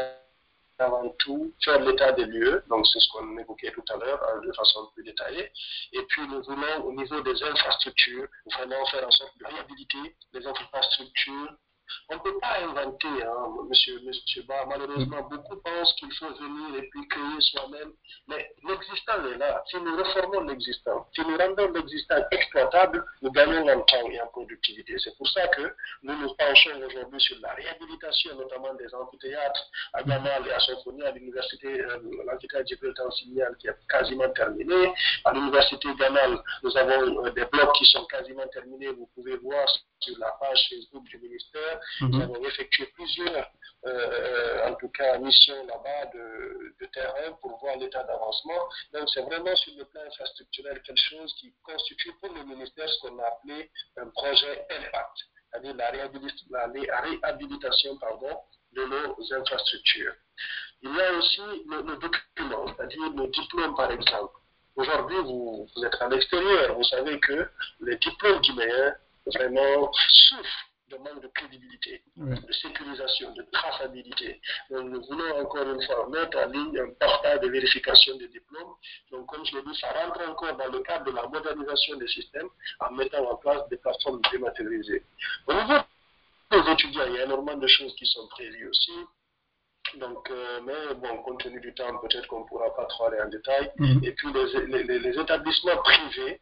avant 0.79 1.09
tout 1.19 1.53
faire 1.65 1.81
l'état 1.81 2.13
des 2.13 2.25
lieux, 2.25 2.63
donc 2.69 2.87
c'est 2.87 3.01
ce 3.01 3.09
qu'on 3.11 3.37
évoquait 3.39 3.73
tout 3.73 3.85
à 3.89 3.97
l'heure 3.97 4.21
hein, 4.23 4.41
de 4.47 4.53
façon 4.53 4.89
plus 4.95 5.05
détaillée, 5.05 5.51
et 5.93 6.03
puis 6.09 6.23
nous 6.29 6.43
voulons 6.43 6.85
au 6.85 6.93
niveau 6.93 7.21
des 7.21 7.43
infrastructures 7.43 8.29
vraiment 8.53 8.85
faire 8.87 9.07
en 9.07 9.11
sorte 9.11 9.37
de 9.39 9.47
réhabiliter 9.47 10.17
les 10.33 10.47
infrastructures 10.47 11.57
on 12.09 12.15
ne 12.15 12.21
peut 12.21 12.39
pas 12.41 12.59
inventer, 12.63 13.09
hein, 13.25 13.55
monsieur, 13.69 14.01
monsieur 14.05 14.43
Bar. 14.43 14.67
Malheureusement, 14.69 15.23
beaucoup 15.29 15.57
pensent 15.57 15.93
qu'il 15.95 16.13
faut 16.15 16.33
venir 16.35 16.83
et 16.83 16.89
puis 16.89 17.09
créer 17.09 17.41
soi-même. 17.41 17.93
Mais 18.29 18.55
l'existant 18.67 19.25
est 19.33 19.39
là. 19.39 19.63
Si 19.71 19.77
nous 19.77 19.97
reformons 19.97 20.41
l'existant, 20.43 21.07
si 21.15 21.21
nous 21.23 21.37
rendons 21.37 21.73
l'existant 21.73 22.17
exploitable, 22.31 23.05
nous 23.23 23.31
gagnons 23.31 23.69
en 23.69 23.81
temps 23.83 24.09
et 24.11 24.21
en 24.21 24.27
productivité. 24.29 24.97
C'est 24.99 25.17
pour 25.17 25.29
ça 25.29 25.47
que 25.49 25.75
nous 26.03 26.17
nous 26.17 26.35
penchons 26.35 26.81
aujourd'hui 26.87 27.21
sur 27.21 27.37
la 27.41 27.53
réhabilitation, 27.55 28.37
notamment 28.37 28.75
des 28.75 28.93
amphithéâtres 28.95 29.71
à 29.95 30.03
Gamal 30.03 30.47
et 30.47 30.53
à 30.53 30.61
Sophonie, 30.61 31.03
à 31.03 31.13
l'université, 31.13 31.81
euh, 31.81 31.99
l'amphithéâtre 32.27 33.13
Signal 33.13 33.57
qui 33.59 33.69
est 33.69 33.77
quasiment 33.89 34.29
terminé. 34.31 34.93
À 35.25 35.33
l'université 35.33 35.89
Gamal, 35.99 36.43
nous 36.63 36.77
avons 36.77 37.25
euh, 37.25 37.31
des 37.31 37.45
blocs 37.47 37.75
qui 37.75 37.85
sont 37.87 38.05
quasiment 38.07 38.47
terminés. 38.49 38.89
Vous 38.89 39.09
pouvez 39.15 39.37
voir 39.37 39.67
sur 40.01 40.19
la 40.19 40.31
page 40.41 40.69
Facebook 40.71 41.05
du 41.05 41.19
ministère. 41.19 41.78
Mhm. 42.01 42.11
Nous 42.11 42.23
avons 42.23 42.45
effectué 42.45 42.87
plusieurs, 42.95 43.51
euh, 43.87 44.69
en 44.69 44.75
tout 44.75 44.91
cas, 44.91 45.19
missions 45.19 45.67
là-bas 45.67 46.07
de, 46.15 46.75
terrain 46.93 47.33
pour 47.43 47.59
voir 47.61 47.77
l'état 47.77 48.03
d'avancement. 48.05 48.67
Donc, 48.95 49.11
c'est 49.13 49.21
vraiment 49.21 49.55
sur 49.57 49.75
le 49.77 49.85
plan 49.85 50.01
infrastructurel 50.07 50.81
quelque 50.83 51.03
chose 51.11 51.35
qui 51.39 51.53
constitue 51.63 52.15
pour 52.21 52.33
le 52.33 52.43
ministère 52.45 52.89
ce 52.89 52.99
qu'on 53.01 53.19
a 53.19 53.27
appelé 53.27 53.71
un 53.99 54.09
projet 54.09 54.67
impact, 54.71 55.19
c'est-à-dire 55.51 55.77
la, 55.77 55.91
réhabilitation 55.91 57.99
pardon, 57.99 58.41
de 58.73 58.85
nos 58.85 59.35
infrastructures. 59.35 60.15
Il 60.83 60.95
y 60.95 61.01
a 61.01 61.13
aussi 61.13 61.41
nos, 61.67 61.97
documents, 61.97 62.75
c'est-à-dire 62.75 63.11
nos 63.11 63.27
diplômes, 63.27 63.75
par 63.75 63.91
exemple. 63.91 64.35
Aujourd'hui, 64.77 65.19
vous, 65.19 65.69
vous, 65.75 65.85
êtes 65.85 66.01
à 66.01 66.09
l'extérieur, 66.09 66.75
vous 66.75 66.85
savez 66.85 67.19
que 67.21 67.51
les 67.81 67.97
diplômes 67.97 68.41
guinéens 68.41 68.97
vraiment 69.35 69.93
souffrent 69.93 70.68
de 70.91 70.97
manque 70.97 71.23
de 71.23 71.29
crédibilité, 71.29 72.03
de 72.17 72.53
sécurisation, 72.53 73.33
de 73.33 73.43
traçabilité. 73.53 74.41
Donc 74.71 74.85
nous 74.91 75.03
voulons 75.03 75.41
encore 75.41 75.69
une 75.69 75.83
fois 75.83 76.09
mettre 76.09 76.39
en 76.39 76.47
ligne 76.47 76.79
un 76.79 76.91
portail 76.99 77.41
de 77.41 77.49
vérification 77.49 78.17
des 78.17 78.29
diplômes. 78.29 78.75
Donc 79.11 79.27
comme 79.27 79.45
je 79.45 79.57
l'ai 79.57 79.63
dit, 79.63 79.79
ça 79.79 79.93
rentre 79.93 80.21
encore 80.29 80.57
dans 80.57 80.69
le 80.69 80.81
cadre 80.81 81.05
de 81.05 81.17
la 81.17 81.27
modernisation 81.27 81.97
des 81.97 82.09
systèmes 82.09 82.49
en 82.81 82.93
mettant 82.93 83.31
en 83.31 83.37
place 83.37 83.69
des 83.69 83.77
plateformes 83.77 84.21
dématérialisées. 84.33 85.05
Au 85.47 85.55
niveau 85.55 85.81
des 86.51 86.73
étudiants, 86.73 87.05
il 87.09 87.15
y 87.15 87.19
a 87.19 87.25
énormément 87.25 87.59
de 87.59 87.67
choses 87.67 87.95
qui 87.97 88.07
sont 88.07 88.27
prévues 88.29 88.69
aussi. 88.69 88.93
Donc, 89.97 90.31
euh, 90.31 90.61
mais 90.65 90.95
bon, 90.97 91.23
compte 91.23 91.43
tenu 91.43 91.61
du 91.61 91.73
temps, 91.75 91.97
peut-être 91.99 92.27
qu'on 92.27 92.41
ne 92.41 92.45
pourra 92.45 92.75
pas 92.75 92.85
trop 92.87 93.07
aller 93.07 93.21
en 93.23 93.29
détail. 93.29 93.73
Mm-hmm. 93.79 94.05
Et 94.05 94.13
puis 94.13 94.29
les, 94.33 94.85
les, 94.85 94.99
les 94.99 95.19
établissements 95.19 95.77
privés, 95.79 96.41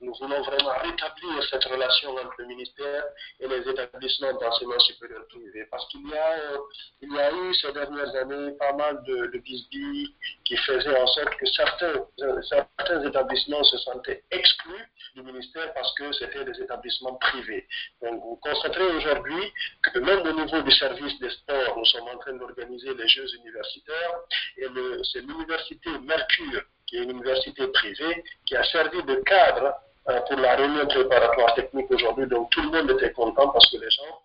nous 0.00 0.14
voulons 0.20 0.42
vraiment 0.42 0.72
rétablir 0.82 1.44
cette 1.50 1.64
relation 1.64 2.10
entre 2.10 2.34
le 2.38 2.46
ministère 2.46 3.04
et 3.40 3.48
les 3.48 3.68
établissements 3.68 4.32
d'enseignement 4.34 4.78
supérieur 4.80 5.26
privé. 5.28 5.66
Parce 5.70 5.86
qu'il 5.88 6.08
y, 6.08 6.14
a, 6.14 6.32
euh, 6.32 7.48
eu 7.50 7.54
ces 7.54 7.72
dernières 7.72 8.14
années 8.16 8.52
pas 8.58 8.72
mal 8.72 9.02
de, 9.04 9.26
de 9.26 9.38
bisbilles 9.38 10.14
qui 10.44 10.56
faisaient 10.56 11.00
en 11.00 11.06
sorte 11.06 11.34
que 11.36 11.46
certains, 11.46 11.94
euh, 12.20 12.42
certains 12.42 13.06
établissements 13.06 13.64
se 13.64 13.78
sentaient 13.78 14.22
exclus 14.30 14.88
du 15.14 15.22
ministère 15.22 15.72
parce 15.74 15.94
que 15.94 16.12
c'était 16.12 16.44
des 16.44 16.60
établissements 16.60 17.14
privés. 17.16 17.66
Donc 18.02 18.20
vous 18.22 18.36
constaterez 18.42 18.96
aujourd'hui 18.96 19.52
que 19.82 19.98
même 19.98 20.26
au 20.26 20.32
niveau 20.32 20.60
du 20.62 20.72
service 20.72 21.18
des 21.20 21.30
sports, 21.30 21.76
nous 21.76 21.84
sommes 21.86 22.08
en 22.08 22.18
train 22.18 22.34
d'organiser 22.34 22.94
les 22.94 23.08
Jeux 23.08 23.34
universitaires 23.36 24.14
et 24.58 24.66
c'est 25.12 25.20
l'université 25.20 25.90
Mercure 26.00 26.62
qui 26.94 27.00
est 27.00 27.02
une 27.02 27.10
université 27.10 27.66
privée, 27.66 28.24
qui 28.46 28.54
a 28.54 28.62
servi 28.62 29.02
de 29.02 29.16
cadre 29.26 29.74
euh, 30.08 30.20
pour 30.28 30.36
la 30.36 30.54
réunion 30.54 30.86
préparatoire 30.86 31.52
technique 31.54 31.90
aujourd'hui. 31.90 32.28
Donc 32.28 32.50
tout 32.50 32.62
le 32.62 32.70
monde 32.70 32.90
était 32.92 33.12
content 33.12 33.48
parce 33.48 33.68
que 33.72 33.78
les 33.78 33.90
gens 33.90 34.22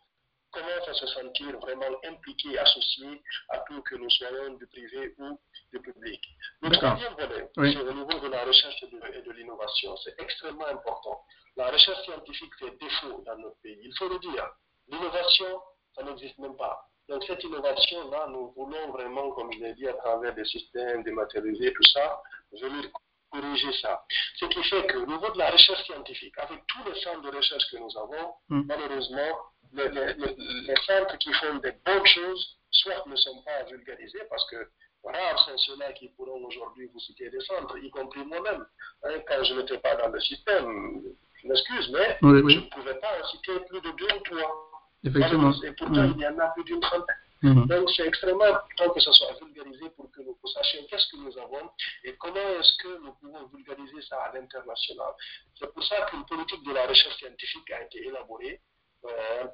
commencent 0.52 0.88
à 0.88 0.94
se 0.94 1.08
sentir 1.08 1.58
vraiment 1.60 1.98
impliqués, 2.08 2.60
associés 2.60 3.22
à 3.50 3.60
tout 3.60 3.82
que 3.82 3.96
nous 3.96 4.10
soyons 4.12 4.54
du 4.54 4.68
privé 4.68 5.16
ou 5.18 5.40
du 5.74 5.80
public. 5.80 6.22
Le 6.62 6.70
troisième 6.70 7.14
volet, 7.14 7.50
c'est 7.56 7.82
au 7.82 7.94
niveau 7.94 8.20
de 8.20 8.28
la 8.28 8.44
recherche 8.44 8.84
et 8.84 9.22
de, 9.22 9.32
l'innovation. 9.32 9.98
C'est 10.04 10.20
extrêmement 10.22 10.68
important. 10.68 11.24
La 11.56 11.72
recherche 11.72 12.04
scientifique 12.04 12.54
fait 12.60 12.78
défaut 12.80 13.24
dans 13.26 13.38
notre 13.38 13.60
pays. 13.64 13.80
Il 13.82 13.94
faut 13.98 14.10
le 14.10 14.20
dire. 14.20 14.48
L'innovation, 14.90 15.62
ça 15.96 16.04
n'existe 16.04 16.38
même 16.38 16.56
pas. 16.56 16.86
Donc 17.10 17.24
cette 17.24 17.44
innovation-là, 17.44 18.28
nous 18.30 18.52
voulons 18.56 18.92
vraiment, 18.92 19.32
comme 19.32 19.52
je 19.54 19.60
l'ai 19.60 19.74
dit, 19.74 19.88
à 19.88 19.94
travers 19.94 20.36
des 20.36 20.46
systèmes 20.46 21.02
dématérialisés, 21.04 21.74
tout 21.74 21.84
ça, 21.92 22.22
venir 22.52 22.90
corriger 23.32 23.72
ça. 23.82 24.04
Ce 24.36 24.46
qui 24.46 24.64
fait 24.64 24.88
qu'au 24.88 25.06
niveau 25.06 25.32
de 25.32 25.38
la 25.38 25.52
recherche 25.52 25.84
scientifique, 25.86 26.34
avec 26.38 26.66
tous 26.68 26.90
les 26.90 27.00
centres 27.02 27.22
de 27.22 27.36
recherche 27.36 27.64
que 27.72 27.78
nous 27.78 27.98
avons, 27.98 28.34
hmm. 28.50 28.64
malheureusement, 28.68 29.38
les, 29.74 30.76
centres 30.86 31.18
qui 31.20 31.32
font 31.34 31.56
des 31.58 31.74
bonnes 31.86 32.06
choses, 32.06 32.58
soit 32.72 33.06
ne 33.06 33.16
sont 33.16 33.42
pas 33.44 33.64
vulgarisés 33.70 34.22
parce 34.30 34.50
que 34.50 34.70
rares 35.04 35.40
sont 35.46 35.58
ceux-là 35.58 35.94
qui 35.94 36.10
pourront 36.10 36.44
aujourd'hui 36.46 36.88
vous 36.92 37.00
citer 37.00 37.30
des 37.30 37.40
centres, 37.42 37.78
y 37.78 37.90
compris 37.90 38.24
moi-même. 38.26 38.66
Hein, 39.04 39.20
quand 39.28 39.44
je 39.44 39.54
n'étais 39.54 39.78
pas 39.78 39.96
dans 39.96 40.10
le 40.10 40.20
système, 40.20 41.02
je 41.42 41.48
m'excuse, 41.48 41.90
mais 41.92 42.18
je 42.22 42.28
ne 42.28 42.70
pouvais 42.70 43.00
pas 43.00 43.20
en 43.22 43.28
citer 43.28 43.60
plus 43.68 43.82
de 43.82 43.92
deux 43.92 44.16
ou 44.16 44.20
trois. 44.26 44.66
Effectivement. 45.04 45.54
Et 45.64 45.72
pourtant, 45.72 46.04
il 46.04 46.20
y 46.20 46.28
en 46.28 46.38
a 46.40 46.48
plus 46.48 46.64
d'une 46.66 46.82
trentaine. 46.82 47.16
Mhm. 47.42 47.68
Donc, 47.68 47.90
c'est 47.96 48.06
extrêmement 48.06 48.44
important 48.44 48.90
que 48.90 49.00
ce 49.00 49.12
soit 49.14 49.34
vulgarisé 49.42 49.90
pour 49.92 50.12
que 50.12 50.22
nous 50.22 50.38
sachions 50.54 50.86
qu'est-ce 50.90 51.08
que 51.08 51.18
nous 51.18 51.38
avons 51.38 51.70
et 52.04 52.14
comment 52.16 52.36
est-ce 52.60 52.84
que 52.84 53.02
nous 53.02 53.14
pouvons 53.14 53.46
vulgariser 53.54 54.02
ça 54.10 54.18
à 54.24 54.34
l'international. 54.34 55.14
C'est 55.58 55.72
pour 55.74 55.84
ça 55.86 56.02
qu'une 56.10 56.26
politique 56.26 56.64
de 56.66 56.74
la 56.74 56.86
recherche 56.86 57.18
scientifique 57.18 57.72
a 57.72 57.84
été 57.84 58.06
élaborée, 58.06 58.60
euh, 59.06 59.46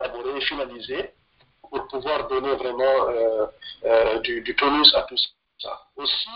élaborée 0.00 0.40
finalisée 0.42 1.12
pour 1.68 1.86
pouvoir 1.88 2.28
donner 2.28 2.54
vraiment 2.54 3.08
euh, 3.08 3.46
euh, 3.84 4.18
du, 4.20 4.40
du 4.40 4.56
à 4.94 5.02
tout 5.02 5.16
ça. 5.58 5.88
Aussi, 5.96 6.28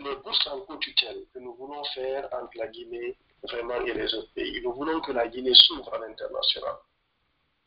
les 0.00 0.16
bourses 0.16 0.46
en 0.48 0.60
co-tutelle 0.60 1.24
que 1.32 1.38
nous 1.38 1.54
voulons 1.54 1.84
faire 1.94 2.28
entre 2.32 2.58
la 2.58 2.68
Guinée 2.68 3.16
vraiment 3.42 3.80
et 3.86 3.92
les 3.92 4.14
autres 4.14 4.32
pays. 4.34 4.60
Nous 4.62 4.72
voulons 4.72 5.00
que 5.00 5.12
la 5.12 5.28
Guinée 5.28 5.54
s'ouvre 5.54 5.92
à 5.94 5.98
l'international. 5.98 6.76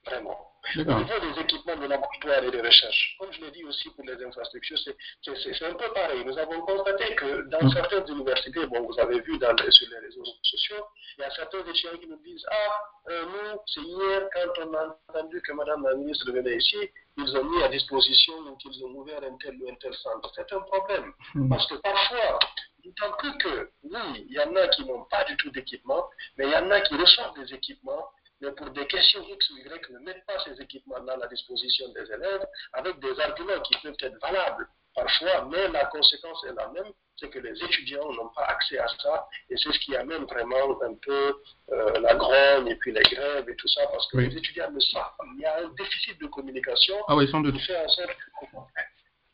Vraiment. 0.06 0.55
Au 0.76 0.80
niveau 0.80 1.20
des 1.20 1.42
équipements 1.42 1.76
de 1.76 1.86
laboratoire 1.86 2.44
et 2.44 2.52
de 2.52 2.60
recherche, 2.60 3.16
comme 3.20 3.32
je 3.32 3.42
l'ai 3.42 3.52
dit 3.52 3.64
aussi 3.64 3.90
pour 3.92 4.04
les 4.06 4.24
infrastructures, 4.26 4.78
c'est 4.80 5.66
un 5.66 5.74
peu 5.74 5.94
pareil. 5.94 6.26
Nous 6.26 6.38
avons 6.38 6.62
constaté 6.62 7.16
que 7.16 7.48
dans 7.50 7.66
mm. 7.66 7.72
certaines 7.72 8.10
universités, 8.10 8.66
bon, 8.66 8.86
vous 8.86 9.00
avez 9.00 9.20
vu 9.22 9.38
dans 9.38 9.56
sur 9.70 9.90
les 9.90 10.00
réseaux 10.00 10.24
sociaux, 10.44 10.86
il 11.18 11.22
y 11.22 11.24
a 11.24 11.30
certains 11.32 11.60
étudiants 11.60 11.98
qui 12.00 12.08
nous 12.08 12.22
disent 12.24 12.46
Ah, 12.50 13.12
euh, 13.12 13.26
nous, 13.26 13.60
c'est 13.68 13.82
hier, 13.82 14.28
quand 14.34 14.66
on 14.66 14.74
a 14.74 14.98
entendu 15.10 15.42
que 15.42 15.52
Madame 15.54 15.84
la 15.84 15.96
ministre 15.96 16.32
venait 16.32 16.58
ici, 16.58 16.78
ils 17.18 17.38
ont 17.38 17.44
mis 17.44 17.64
à 17.64 17.70
disposition, 17.70 18.44
donc 18.44 18.58
ils 18.66 18.84
ont 18.84 18.90
ouvert 18.90 19.22
un 19.24 19.38
tel 19.38 19.56
ou 19.62 19.70
un 19.70 19.76
tel 19.76 19.94
centre. 19.94 20.32
C'est 20.36 20.52
un 20.52 20.62
problème. 20.62 21.14
Mm. 21.36 21.50
Parce 21.50 21.68
que 21.68 21.76
parfois, 21.76 22.40
d'autant 22.84 23.16
plus 23.18 23.38
que, 23.38 23.70
oui, 23.84 24.26
il 24.28 24.34
y 24.34 24.40
en 24.40 24.56
a 24.56 24.68
qui 24.70 24.84
n'ont 24.86 25.06
pas 25.06 25.24
du 25.26 25.38
tout 25.38 25.52
d'équipement, 25.52 26.10
mais 26.38 26.46
il 26.48 26.52
y 26.52 26.56
en 26.56 26.70
a 26.72 26.82
qui 26.82 26.96
reçoivent 26.96 27.36
des 27.36 27.54
équipements 27.54 28.10
mais 28.42 28.52
pour 28.52 28.70
des 28.72 28.86
questions 28.88 29.24
X 29.28 29.50
ou 29.52 29.58
Y, 29.58 29.90
ne 29.92 30.00
mettent 30.00 30.26
pas 30.26 30.40
ces 30.44 30.60
équipements 30.62 30.96
à 30.96 31.18
la 31.18 31.28
disposition 31.28 31.88
des 31.90 32.12
élèves 32.12 32.46
avec 32.74 33.00
des 33.00 33.20
arguments 33.20 33.62
qui 33.62 33.78
peuvent 33.82 33.96
être 34.00 34.20
valables 34.22 34.68
parfois, 34.96 35.46
mais 35.52 35.68
la 35.68 35.86
conséquence 35.86 36.44
est 36.46 36.54
la 36.54 36.70
même, 36.70 36.92
c'est 37.18 37.30
que 37.30 37.40
les 37.40 37.62
étudiants 37.64 38.12
n'ont 38.14 38.30
pas 38.30 38.46
accès 38.46 38.78
à 38.80 38.88
ça, 38.88 39.28
et 39.50 39.58
c'est 39.58 39.72
ce 39.72 39.80
qui 39.80 39.96
amène 39.96 40.24
vraiment 40.24 40.82
un 40.82 40.96
peu 40.96 41.42
euh, 41.72 42.00
la 42.00 42.16
grogne 42.16 42.68
et 42.68 42.76
puis 42.76 42.92
les 42.92 43.04
grèves 43.04 43.48
et 43.50 43.56
tout 43.56 43.68
ça, 43.68 43.82
parce 43.88 44.08
que 44.10 44.18
les 44.18 44.36
étudiants 44.36 44.72
ne 44.72 44.80
savent 44.80 45.14
pas. 45.18 45.26
Il 45.36 45.42
y 45.42 45.46
a 45.46 45.58
un 45.60 45.70
déficit 45.78 46.20
de 46.20 46.28
communication 46.28 46.96
ah 47.08 47.16
oui, 47.16 47.30
sans 47.30 47.42
doute. 47.42 47.56
qui 47.56 47.62
fait 47.62 47.78
en 47.78 47.88
sorte 47.90 48.10
que, 48.10 48.46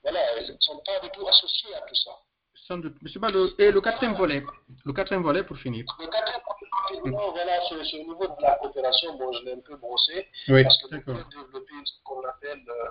voilà, 0.04 0.20
ils 0.42 0.52
ne 0.52 0.60
sont 0.60 0.82
pas 0.86 1.00
du 1.00 1.10
tout 1.12 1.28
associés 1.28 1.76
à 1.76 1.82
tout 1.82 1.96
ça. 1.96 2.12
Sans 2.68 2.78
doute. 2.78 2.96
Monsieur 3.02 3.20
Balo, 3.20 3.50
et 3.58 3.72
le 3.72 3.82
quatrième 3.82 4.16
volet, 4.16 4.44
le 4.86 4.94
quatrième 4.94 5.24
volet 5.24 5.44
pour 5.44 5.58
finir. 5.58 5.86
Le 6.00 6.08
quatrième 6.08 6.41
volet, 7.10 7.32
voilà, 7.32 7.60
c'est 7.68 8.00
au 8.00 8.04
niveau 8.04 8.28
de 8.28 8.42
la 8.42 8.56
coopération, 8.56 9.16
bon, 9.16 9.32
je 9.34 9.46
l'ai 9.46 9.54
un 9.54 9.60
peu 9.60 9.76
brossé, 9.78 10.28
oui, 10.48 10.64
parce 10.64 10.78
que 10.82 10.96
nous 10.96 11.02
peut 11.04 11.24
développer 11.30 11.74
ce 11.86 11.94
qu'on 12.04 12.24
appelle 12.24 12.64
euh, 12.68 12.90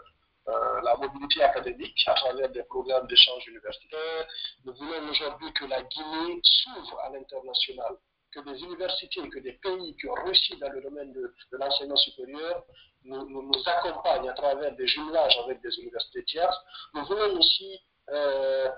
euh, 0.49 0.81
la 0.83 0.97
mobilité 0.97 1.43
académique 1.43 2.03
à 2.07 2.15
travers 2.15 2.49
des 2.51 2.63
programmes 2.65 3.07
d'échange 3.07 3.47
universitaire. 3.49 4.27
Nous 4.65 4.75
voulons 4.75 5.11
aujourd'hui 5.11 5.53
que 5.53 5.65
la 5.67 5.83
Guinée 5.83 6.41
s'ouvre 6.43 7.01
à 7.01 7.11
l'international, 7.11 7.97
que 8.33 8.41
des 8.41 8.63
universités, 8.63 9.29
que 9.29 9.39
des 9.41 9.55
pays 9.55 9.97
qui 9.97 10.09
ont 10.09 10.15
réussi 10.25 10.57
dans 10.59 10.71
le 10.71 10.83
domaine 10.83 11.13
de, 11.13 11.35
de 11.53 11.57
l'enseignement 11.59 11.97
supérieur 11.97 12.65
nous, 13.05 13.29
nous, 13.29 13.43
nous, 13.43 13.63
accompagnent 13.67 14.29
à 14.29 14.35
travers 14.35 14.75
des 14.77 14.87
jumelages 14.87 15.39
avec 15.45 15.61
des 15.63 15.75
universités 15.79 16.25
tierces. 16.25 16.59
Nous 16.95 17.05
voulons 17.07 17.39
aussi, 17.39 17.79
euh, 18.11 18.69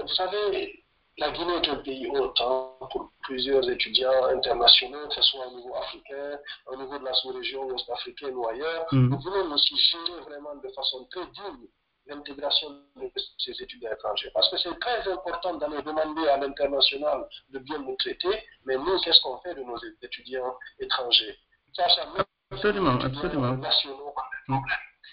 vous 0.00 0.14
savez, 0.14 0.81
la 1.18 1.30
Guinée 1.30 1.54
est 1.54 1.68
un 1.68 1.76
pays 1.76 2.08
haut 2.08 2.32
hein, 2.40 2.86
pour 2.90 3.10
plusieurs 3.22 3.68
étudiants 3.68 4.24
internationaux, 4.34 5.08
que 5.08 5.14
ce 5.14 5.22
soit 5.22 5.46
au 5.46 5.56
niveau 5.56 5.74
africain, 5.76 6.38
au 6.66 6.76
niveau 6.76 6.98
de 6.98 7.04
la 7.04 7.12
sous-région 7.14 7.64
ouest-africaine 7.64 8.34
ou 8.34 8.48
ailleurs. 8.48 8.86
Mm. 8.92 9.08
Nous 9.08 9.20
voulons 9.20 9.52
aussi 9.52 9.76
gérer 9.76 10.20
vraiment 10.22 10.54
de 10.56 10.68
façon 10.70 11.06
très 11.10 11.26
digne 11.26 11.68
l'intégration 12.06 12.70
de 12.96 13.10
ces 13.38 13.62
étudiants 13.62 13.92
étrangers. 13.92 14.30
Parce 14.34 14.50
que 14.50 14.56
c'est 14.58 14.78
très 14.80 15.12
important 15.12 15.54
d'aller 15.54 15.82
demander 15.82 16.26
à 16.28 16.38
l'international 16.38 17.28
de 17.50 17.58
bien 17.60 17.78
nous 17.78 17.96
traiter, 17.96 18.42
mais 18.64 18.76
nous, 18.76 18.98
qu'est-ce 19.00 19.20
qu'on 19.20 19.38
fait 19.38 19.54
de 19.54 19.62
nos 19.62 19.76
étudiants 20.02 20.56
étrangers? 20.80 21.38
Ça, 21.74 21.88
ça 21.90 22.08
Absolument, 22.50 22.98
absolument. 23.00 23.56
nationaux 23.56 24.14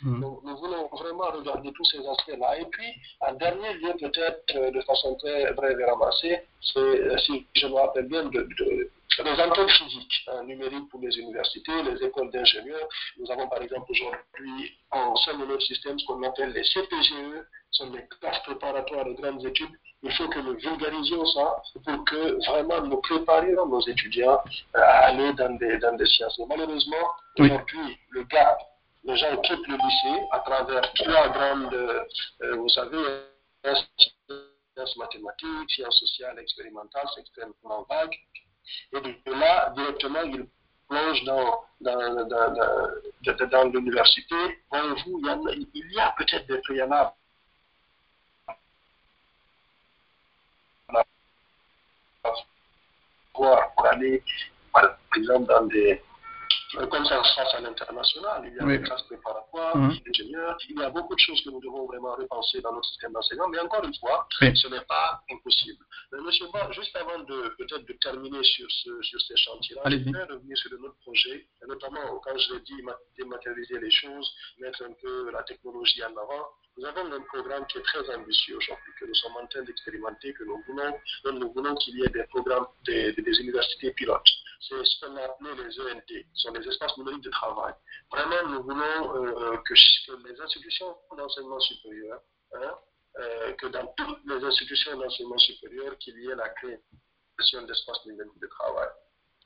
Mmh. 0.01 0.21
Donc, 0.21 0.39
nous 0.43 0.57
voulons 0.57 0.87
vraiment 0.91 1.31
regarder 1.31 1.71
tous 1.73 1.85
ces 1.85 2.05
aspects-là. 2.07 2.59
Et 2.59 2.65
puis, 2.65 2.87
en 3.21 3.33
dernier 3.33 3.73
lieu, 3.75 3.93
peut-être 3.99 4.55
euh, 4.55 4.71
de 4.71 4.81
façon 4.81 5.15
très 5.15 5.51
brève 5.53 5.79
et 5.79 5.85
ramassée, 5.85 6.39
c'est, 6.61 6.79
euh, 6.79 7.17
si 7.17 7.45
je 7.55 7.67
me 7.67 7.73
rappelle 7.73 8.07
bien, 8.07 8.23
de, 8.25 8.41
de, 8.41 8.91
des 9.23 9.41
antennes 9.41 9.69
physiques 9.69 10.25
hein, 10.27 10.43
numériques 10.43 10.89
pour 10.89 11.01
les 11.01 11.17
universités, 11.17 11.83
les 11.83 12.05
écoles 12.05 12.31
d'ingénieurs. 12.31 12.87
Nous 13.17 13.29
avons 13.31 13.47
par 13.47 13.61
exemple 13.61 13.91
aujourd'hui 13.91 14.77
en 14.91 15.15
sein 15.17 15.37
de 15.37 15.45
notre 15.45 15.63
système 15.63 15.99
ce 15.99 16.05
qu'on 16.05 16.23
appelle 16.23 16.53
les 16.53 16.63
CPGE, 16.63 17.43
ce 17.71 17.83
sont 17.83 17.91
des 17.91 18.05
classes 18.19 18.41
préparatoires 18.43 19.05
de 19.05 19.13
grandes 19.13 19.45
études. 19.45 19.71
Il 20.03 20.11
faut 20.13 20.29
que 20.29 20.39
nous 20.39 20.57
vulgarisions 20.57 21.25
ça 21.25 21.61
pour 21.83 22.05
que 22.05 22.45
vraiment 22.49 22.81
nous 22.81 23.01
préparions 23.01 23.65
nos 23.65 23.81
étudiants 23.81 24.39
à 24.73 25.07
aller 25.07 25.33
dans 25.33 25.55
des, 25.57 25.77
dans 25.79 25.95
des 25.97 26.05
sciences. 26.05 26.39
Mais 26.39 26.45
malheureusement, 26.47 27.07
aujourd'hui, 27.37 27.97
le 28.11 28.23
gap 28.23 28.57
les 29.03 29.15
gens 29.17 29.37
quittent 29.41 29.67
le 29.67 29.77
lycée 29.77 30.27
à 30.31 30.39
travers 30.39 30.93
trois 30.93 31.29
grandes, 31.29 31.73
euh, 31.73 32.55
vous 32.55 32.69
savez, 32.69 32.97
sciences 33.63 34.97
mathématiques, 34.97 35.71
sciences 35.71 35.99
sociales, 35.99 36.39
expérimentales, 36.39 37.07
c'est 37.13 37.21
extrêmement 37.21 37.85
vague. 37.89 38.15
Et 38.93 39.01
de 39.01 39.33
là, 39.33 39.71
directement, 39.75 40.21
ils 40.23 40.47
plongent 40.87 41.23
dans, 41.23 41.63
dans, 41.81 42.27
dans, 42.27 43.63
l'université. 43.71 44.35
Voyez-vous, 44.69 45.21
il, 45.53 45.67
il 45.73 45.91
y 45.93 45.99
a, 45.99 46.07
a 46.07 46.11
peut-être 46.13 46.47
des 46.47 46.59
préalables. 46.59 47.11
Pour 53.33 53.85
aller, 53.85 54.21
par 54.73 54.97
exemple, 55.15 55.47
dans 55.47 55.65
des 55.67 56.01
comme 56.89 57.05
ça 57.05 57.23
se 57.23 57.35
passe 57.35 57.53
à 57.55 57.61
l'international. 57.61 58.43
Il 58.45 58.55
y 58.55 58.59
a 58.59 58.63
Oui. 58.65 58.77
des 58.77 58.83
classes 58.83 59.01
préparatoires, 59.03 59.75
des 59.75 60.01
ingénieurs. 60.09 60.57
Il 60.69 60.79
y 60.79 60.83
a 60.83 60.89
beaucoup 60.89 61.15
de 61.15 61.19
choses 61.19 61.41
que 61.43 61.49
nous 61.49 61.59
devons 61.61 61.85
vraiment 61.87 62.15
repenser 62.15 62.61
dans 62.61 62.71
notre 62.73 62.87
système 62.89 63.11
d'enseignement. 63.13 63.47
Mais 63.49 63.59
encore 63.59 63.83
une 63.83 63.95
fois, 63.95 64.27
Oui. 64.41 64.55
ce 64.55 64.67
n'est 64.67 64.81
pas 64.85 65.19
impossible. 65.31 65.83
Mais 66.11 66.19
monsieur 66.21 66.45
Ba, 66.53 66.69
juste 66.71 66.95
avant 66.95 67.19
de 67.19 67.55
peut-être 67.57 67.85
de 67.85 67.93
terminer 67.93 68.43
sur, 68.43 68.67
ce, 68.71 69.01
sur 69.01 69.21
ces 69.21 69.37
chantiers-là, 69.37 69.81
je 69.89 69.97
voudrais 69.97 70.25
revenir 70.25 70.57
sur 70.57 70.71
notre 70.79 70.97
projet, 70.99 71.47
et 71.61 71.67
notamment 71.67 72.19
quand 72.23 72.37
je 72.37 72.53
l'ai 72.53 72.59
dit, 72.61 72.81
ma- 72.83 72.97
dématérialiser 73.17 73.79
les 73.79 73.91
choses, 73.91 74.31
mettre 74.59 74.83
un 74.83 74.93
peu 75.01 75.31
la 75.31 75.43
technologie 75.43 76.03
en 76.03 76.11
avant. 76.17 76.45
Nous 76.77 76.85
avons 76.85 77.11
un 77.11 77.21
programme 77.33 77.65
qui 77.67 77.77
est 77.77 77.81
très 77.81 78.15
ambitieux 78.15 78.55
aujourd'hui, 78.57 78.93
que 78.99 79.05
nous 79.05 79.15
sommes 79.15 79.35
en 79.41 79.45
train 79.47 79.63
d'expérimenter, 79.63 80.33
que 80.33 80.43
nous 80.45 80.61
voulons, 80.67 80.93
nous 81.33 81.51
voulons 81.51 81.75
qu'il 81.75 81.99
y 81.99 82.03
ait 82.05 82.09
des 82.09 82.23
programmes 82.25 82.67
des- 82.85 83.11
des 83.11 83.39
universités 83.41 83.91
pilotes. 83.91 84.29
C'est 84.61 84.83
ce 84.83 84.99
qu'on 84.99 85.15
a 85.15 85.21
appelé 85.23 85.55
les 85.55 85.79
ENT, 85.79 86.25
ce 86.33 86.41
sont 86.41 86.53
les 86.53 86.67
espaces 86.67 86.97
numériques 86.97 87.23
de 87.23 87.29
travail. 87.29 87.73
Vraiment, 88.11 88.49
nous 88.49 88.63
voulons 88.63 89.15
euh, 89.15 89.57
que, 89.65 89.73
les 90.27 90.41
institutions 90.41 90.97
d'enseignement 91.15 91.59
supérieur, 91.61 92.21
hein, 92.53 92.75
euh, 93.19 93.53
que 93.53 93.67
dans 93.67 93.87
toutes 93.95 94.19
les 94.25 94.43
institutions 94.43 94.97
d'enseignement 94.97 95.37
supérieur, 95.37 95.97
qu'il 95.99 96.19
y 96.19 96.29
ait 96.29 96.35
la 96.35 96.49
création 96.49 97.61
d'espaces 97.65 98.05
numériques 98.05 98.39
de 98.39 98.47
travail. 98.47 98.89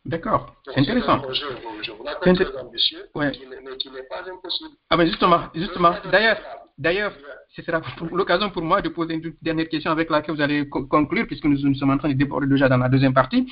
D'accord, 0.06 0.54
c'est 0.66 0.78
intéressant. 0.80 1.14
un 1.14 1.20
projet, 1.20 1.46
je 1.82 1.92
vous 1.92 1.98
C'est 2.00 2.04
l'appelle 2.04 2.34
inté- 2.36 2.46
très 2.52 2.62
ambitieux, 2.62 3.04
Ouais. 3.16 3.32
qui 3.32 3.48
n'est- 3.48 3.62
mais 3.64 3.78
qui 3.78 3.90
n'est 3.90 4.04
pas 4.04 4.20
impossible. 4.30 4.72
Ah 4.90 4.98
ben 4.98 5.08
justement, 5.08 5.40
justement. 5.56 5.94
D'ailleurs, 6.12 6.38
d'ailleurs, 6.78 7.14
ce 7.56 7.62
sera 7.62 7.80
l'occasion 8.12 8.50
pour 8.50 8.64
moi 8.64 8.82
de 8.82 8.90
poser 8.90 9.14
une 9.14 9.22
toute 9.22 9.38
dernière 9.42 9.70
question 9.70 9.92
avec 9.92 10.10
laquelle 10.10 10.36
vous 10.36 10.42
allez 10.42 10.68
co- 10.68 10.86
conclure, 10.88 11.26
puisque 11.26 11.46
nous, 11.46 11.58
nous 11.58 11.76
sommes 11.76 11.92
en 11.92 11.98
train 11.98 12.10
de 12.10 12.16
déborder 12.16 12.48
déjà 12.48 12.68
dans 12.68 12.78
la 12.80 12.90
deuxième 12.90 13.14
partie. 13.14 13.50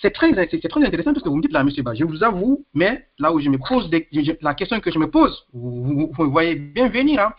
C'est 0.00 0.12
très, 0.12 0.30
très 0.32 0.84
intéressant 0.84 1.12
parce 1.12 1.24
que 1.24 1.28
vous 1.28 1.36
me 1.36 1.42
dites 1.42 1.52
là, 1.52 1.64
monsieur 1.64 1.82
Ba, 1.82 1.94
je 1.94 2.04
vous 2.04 2.22
avoue, 2.22 2.64
mais 2.74 3.08
là 3.18 3.32
où 3.32 3.40
je 3.40 3.48
me 3.48 3.58
pose, 3.58 3.90
des- 3.90 4.06
la 4.40 4.54
question 4.54 4.78
que 4.78 4.92
je 4.92 4.98
me 5.00 5.10
pose, 5.10 5.46
vous 5.52 6.12
voyez 6.16 6.54
bien 6.54 6.88
venir, 6.88 7.20
hein, 7.20 7.32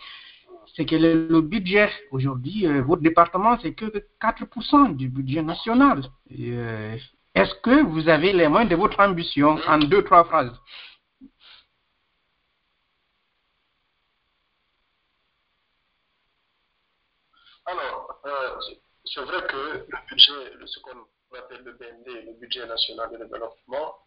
c'est 0.75 0.83
que 0.85 0.97
le, 0.97 1.27
le 1.29 1.39
budget 1.41 1.89
aujourd'hui, 2.11 2.65
euh, 2.67 2.81
votre 2.81 3.01
département, 3.01 3.57
c'est 3.61 3.73
que 3.73 3.85
4% 4.19 4.89
du 4.89 5.07
budget 5.07 5.41
national. 5.43 6.01
Et, 6.29 6.51
euh, 6.51 6.95
Est-ce 7.39 7.55
que 7.61 7.83
vous 7.83 8.09
avez 8.09 8.33
les 8.33 8.49
moyens 8.49 8.69
de 8.69 8.75
votre 8.75 8.99
ambition 8.99 9.57
en 9.65 9.77
deux, 9.77 10.03
trois 10.03 10.25
phrases? 10.25 10.51
Alors, 17.65 18.19
euh, 18.25 18.59
c'est- 19.05 19.21
vrai 19.21 19.41
que 19.47 19.55
le 19.87 19.97
budget, 20.09 20.53
le- 20.55 20.67
ce 20.67 20.79
qu'on 20.81 20.99
appelle 21.37 21.63
le 21.63 21.71
BND, 21.79 22.07
le 22.25 22.33
budget 22.41 22.65
national 22.65 23.09
de 23.11 23.17
développement, 23.23 23.99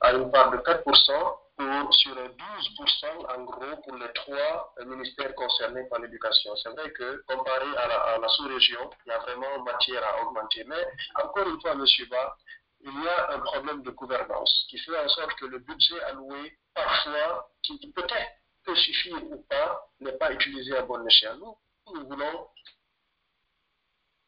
à 0.00 0.12
une 0.14 0.30
part 0.30 0.50
de 0.52 0.56
4% 0.56 1.38
sur 1.58 2.14
12% 2.14 3.36
en 3.36 3.44
gros 3.44 3.76
pour 3.82 3.96
les 3.96 4.12
trois 4.12 4.74
ministères 4.84 5.34
concernés 5.34 5.84
par 5.88 6.00
l'éducation. 6.00 6.54
C'est 6.56 6.70
vrai 6.70 6.90
que 6.92 7.22
comparé 7.26 7.66
à 7.76 7.86
la, 7.88 7.94
à 7.94 8.18
la 8.18 8.28
sous-région, 8.28 8.90
il 9.04 9.08
y 9.10 9.12
a 9.12 9.18
vraiment 9.18 9.62
matière 9.62 10.02
à 10.04 10.22
augmenter. 10.22 10.64
Mais 10.64 10.86
encore 11.22 11.48
une 11.48 11.60
fois, 11.60 11.72
M. 11.72 11.84
Ba, 12.10 12.36
il 12.80 13.02
y 13.02 13.08
a 13.08 13.34
un 13.34 13.38
problème 13.40 13.82
de 13.82 13.90
gouvernance 13.90 14.66
qui 14.68 14.78
fait 14.78 14.98
en 14.98 15.08
sorte 15.08 15.34
que 15.34 15.46
le 15.46 15.58
budget 15.58 16.00
alloué, 16.04 16.58
parfois, 16.74 17.50
qui 17.62 17.92
peut-être 17.92 18.32
peut 18.64 18.76
suffire 18.76 19.22
ou 19.24 19.42
pas, 19.48 19.88
n'est 20.00 20.18
pas 20.18 20.32
utilisé 20.32 20.76
à 20.76 20.82
bon 20.82 21.04
escient. 21.06 21.36
Nous, 21.36 21.56
nous 21.94 22.06
voulons 22.08 22.48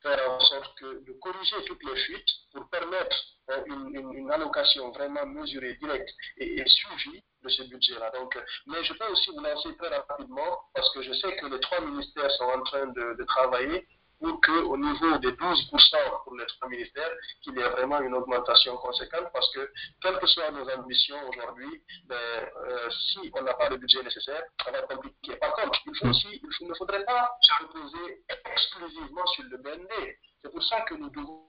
faire 0.02 0.30
en 0.30 0.40
sorte 0.40 0.78
que, 0.78 1.04
de 1.04 1.12
corriger 1.20 1.56
toutes 1.66 1.82
les 1.84 1.96
fuites 2.02 2.28
pour 2.52 2.68
permettre 2.70 3.16
euh, 3.50 3.64
une, 3.66 3.94
une- 3.94 4.30
allocation 4.30 4.90
vraiment 4.90 5.24
mesurée, 5.26 5.74
directe 5.80 6.10
et, 6.36 6.62
suivie 6.66 7.22
de 7.42 7.48
ce 7.48 7.62
budget-là. 7.62 8.10
Donc, 8.10 8.36
euh, 8.36 8.40
mais 8.66 8.84
je 8.84 8.92
peux 8.92 9.06
aussi 9.06 9.30
vous 9.30 9.40
lancer 9.40 9.74
très 9.76 9.88
rapidement 9.96 10.58
parce 10.74 10.92
que 10.92 11.02
je 11.02 11.12
sais 11.14 11.36
que 11.36 11.46
les 11.46 11.60
trois 11.60 11.80
ministères 11.80 12.30
sont 12.32 12.44
en 12.44 12.62
train 12.62 12.86
de 12.86 13.24
travailler 13.24 13.86
pour 14.20 14.40
qu'au 14.40 14.76
niveau 14.76 15.18
des 15.18 15.32
12% 15.32 16.24
pour 16.24 16.36
les 16.36 16.46
trois 16.46 16.68
ministères, 16.68 17.10
qu'il 17.42 17.56
y 17.56 17.60
ait 17.60 17.68
vraiment 17.68 18.00
une 18.00 18.14
augmentation 18.14 18.76
conséquente 18.78 19.28
parce 19.32 19.52
que, 19.54 19.70
quelles 20.02 20.18
que 20.18 20.26
soient 20.26 20.50
nos 20.50 20.68
ambitions 20.70 21.28
aujourd'hui, 21.28 21.82
ben, 22.06 22.16
euh, 22.16 22.90
si 22.90 23.30
on 23.32 23.42
n'a 23.42 23.54
pas 23.54 23.68
le 23.68 23.76
budget 23.76 24.02
nécessaire, 24.02 24.42
ça 24.64 24.70
va 24.72 24.78
être 24.78 24.88
compliqué. 24.88 25.36
Par 25.36 25.54
contre, 25.54 25.80
il, 25.86 25.96
faut 25.96 26.06
Mm. 26.06 26.10
aussi, 26.10 26.40
il 26.60 26.68
ne 26.68 26.74
faudrait 26.74 27.04
pas 27.04 27.30
se 27.40 27.62
reposer 27.62 28.24
exclusivement 28.52 29.26
sur 29.26 29.44
le 29.44 29.56
BND. 29.58 30.18
C'est 30.42 30.50
pour 30.50 30.62
ça 30.64 30.80
que 30.82 30.94
nous 30.94 31.10
devons, 31.10 31.46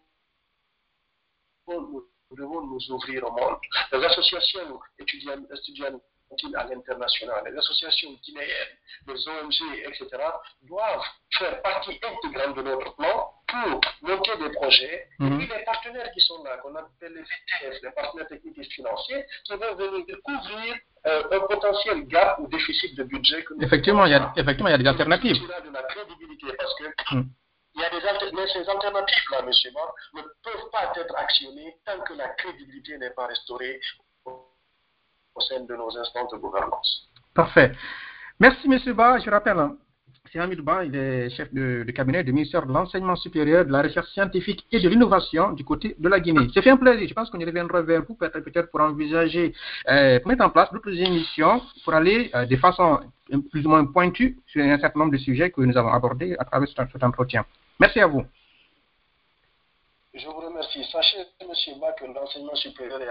nous 1.68 2.06
devons 2.32 2.62
nous 2.68 2.92
ouvrir 2.92 3.24
au 3.26 3.32
monde. 3.32 3.58
Les 3.92 4.04
associations 4.04 4.80
étudiantes, 5.00 5.46
étudiantes 5.52 6.02
à 6.56 6.64
l'international, 6.66 7.44
les 7.52 7.58
associations 7.58 8.12
guinéennes, 8.24 8.78
les 9.08 9.28
ONG, 9.28 9.80
etc., 9.86 10.08
doivent 10.64 11.04
faire 11.38 11.62
partie 11.62 12.00
intégrante 12.04 12.56
de 12.56 12.62
notre 12.62 12.96
plan 12.96 13.34
pour 13.48 13.82
monter 14.02 14.38
des 14.38 14.52
projets, 14.54 15.08
et 15.20 15.24
Mhm. 15.24 15.38
puis 15.40 15.48
les 15.48 15.64
partenaires 15.66 16.12
qui 16.12 16.22
sont 16.22 16.44
là, 16.44 16.58
qu'on 16.58 16.76
appelle 16.76 17.14
les 17.14 17.24
FTF, 17.24 17.82
les 17.82 17.92
partenaires 17.92 18.28
techniques 18.28 18.58
et 18.60 18.64
financiers, 18.66 19.26
qui 19.44 19.54
vont 19.54 19.76
venir 19.76 20.06
couvrir 20.24 20.76
euh, 21.08 21.24
un 21.32 21.40
potentiel 21.48 22.06
gap 22.08 22.40
ou 22.40 22.48
déficit 22.48 22.94
de 22.96 23.04
budget 23.04 23.44
que 23.46 23.54
nous 23.54 23.62
Effectivement, 23.64 24.06
il 24.06 24.12
y 24.12 24.16
a, 24.16 24.34
effectivement, 24.36 24.68
il 24.68 24.74
y 24.74 24.76
a 24.76 24.78
des 24.78 24.88
alternatives. 24.88 25.42
De 25.42 25.72
la 25.74 25.84
crédibilité 25.84 26.48
parce 26.58 26.76
que 26.76 26.84
Mm. 27.16 27.24
il 27.76 27.82
y 27.82 27.86
a 27.86 27.90
des 27.90 28.32
mais 28.34 28.48
ces 28.48 28.68
alternatives-là, 28.70 29.42
monsieur 29.44 29.72
Ba, 29.72 29.94
ne 30.16 30.22
peuvent 30.22 30.70
pas 30.72 30.92
être 30.96 31.16
actionnées 31.18 31.78
tant 31.86 32.00
que 32.02 32.14
la 32.14 32.28
crédibilité 32.30 32.98
n'est 32.98 33.12
pas 33.12 33.28
restaurée 33.28 33.80
au 35.40 35.42
sein 35.42 35.62
de 35.62 35.76
nos 35.76 35.98
instances 35.98 36.32
de 36.32 36.38
gouvernance. 36.38 37.10
Parfait. 37.34 37.72
Merci, 38.40 38.68
Monsieur 38.68 38.94
Ba. 38.94 39.20
Je 39.20 39.30
rappelle, 39.30 39.60
hein, 39.60 39.78
c'est 40.32 40.40
Hamid 40.40 40.62
Ba, 40.62 40.86
il 40.86 40.96
est 40.96 41.30
chef 41.32 41.52
de, 41.54 41.84
de 41.88 41.92
cabinet 41.92 42.24
du 42.24 42.32
ministère 42.32 42.66
de 42.66 42.72
l'Enseignement 42.72 43.16
supérieur, 43.16 43.66
de 43.66 43.72
la 43.72 43.82
Recherche 43.82 44.10
scientifique 44.10 44.66
et 44.72 44.80
de 44.80 44.88
l'Innovation 44.88 45.54
du 45.54 45.64
côté 45.64 45.96
de 45.98 46.10
la 46.10 46.20
Guinée. 46.20 46.48
C'est 46.54 46.62
fait 46.62 46.70
un 46.70 46.78
plaisir. 46.78 47.08
Je 47.08 47.14
pense 47.14 47.30
qu'on 47.30 47.40
y 47.40 47.46
reviendra 47.46 47.82
vers 47.82 48.04
vous 48.06 48.16
peut-être 48.16 48.70
pour 48.70 48.82
envisager, 48.82 49.54
euh, 49.90 50.20
pour 50.20 50.28
mettre 50.30 50.46
en 50.46 50.50
place 50.50 50.72
d'autres 50.72 50.94
émissions 50.94 51.62
pour 51.84 51.94
aller 51.94 52.30
euh, 52.36 52.46
de 52.46 52.56
façon 52.58 53.00
plus 53.52 53.66
ou 53.66 53.70
moins 53.70 53.86
pointue 53.86 54.38
sur 54.48 54.64
un 54.64 54.80
certain 54.80 55.00
nombre 55.00 55.14
de 55.14 55.18
sujets 55.18 55.52
que 55.52 55.62
nous 55.62 55.78
avons 55.78 55.94
abordés 55.94 56.36
à 56.38 56.46
travers 56.46 56.68
cet, 56.68 57.04
entretien. 57.04 57.46
Merci 57.80 58.00
à 58.00 58.08
vous. 58.08 58.24
Je 60.14 60.26
vous 60.26 60.40
remercie. 60.40 60.84
Sachez, 60.92 61.18
monsieur 61.48 61.74
Ba, 61.80 61.94
que 61.94 62.06
l'enseignement 62.06 62.56
supérieur 62.56 63.02
est 63.02 63.10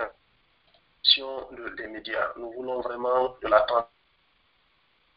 de- 1.16 1.75
des 1.77 1.87
médias. 1.88 2.29
Nous 2.37 2.51
voulons 2.53 2.81
vraiment 2.81 3.35
de 3.42 3.49
la 3.49 3.64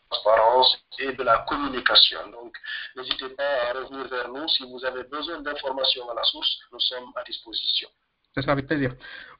transparence 0.10 0.77
et 0.99 1.12
de 1.13 1.23
la 1.23 1.39
communication. 1.47 2.19
Donc, 2.32 2.56
n'hésitez 2.95 3.30
pas 3.30 3.43
à 3.69 3.73
revenir 3.80 4.08
vers 4.08 4.30
nous. 4.30 4.47
Si 4.47 4.63
vous 4.63 4.84
avez 4.86 5.04
besoin 5.04 5.41
d'informations 5.41 6.10
à 6.10 6.13
la 6.15 6.23
source, 6.23 6.60
nous 6.71 6.80
sommes 6.80 7.12
à 7.15 7.23
disposition. 7.23 7.89
Ce 8.34 8.41
sera 8.41 8.54
avec 8.54 8.67
plaisir. 8.67 8.93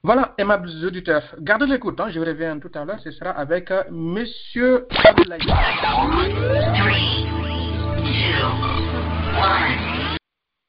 Voilà, 0.04 0.34
aimables 0.38 0.70
auditeurs, 0.86 1.24
gardez 1.40 1.66
l'écoute. 1.66 1.98
hein, 2.02 2.10
je 2.10 2.20
reviens 2.20 2.60
tout 2.60 2.72
à 2.76 2.84
l'heure. 2.84 3.00
Ce 3.02 3.12
sera 3.12 3.30
avec 3.32 3.72
euh, 3.72 3.84
Monsieur 3.90 4.86
Abdoulaye. 5.06 5.40
Three, 6.76 7.26
two, 8.04 8.46
one. 9.40 9.91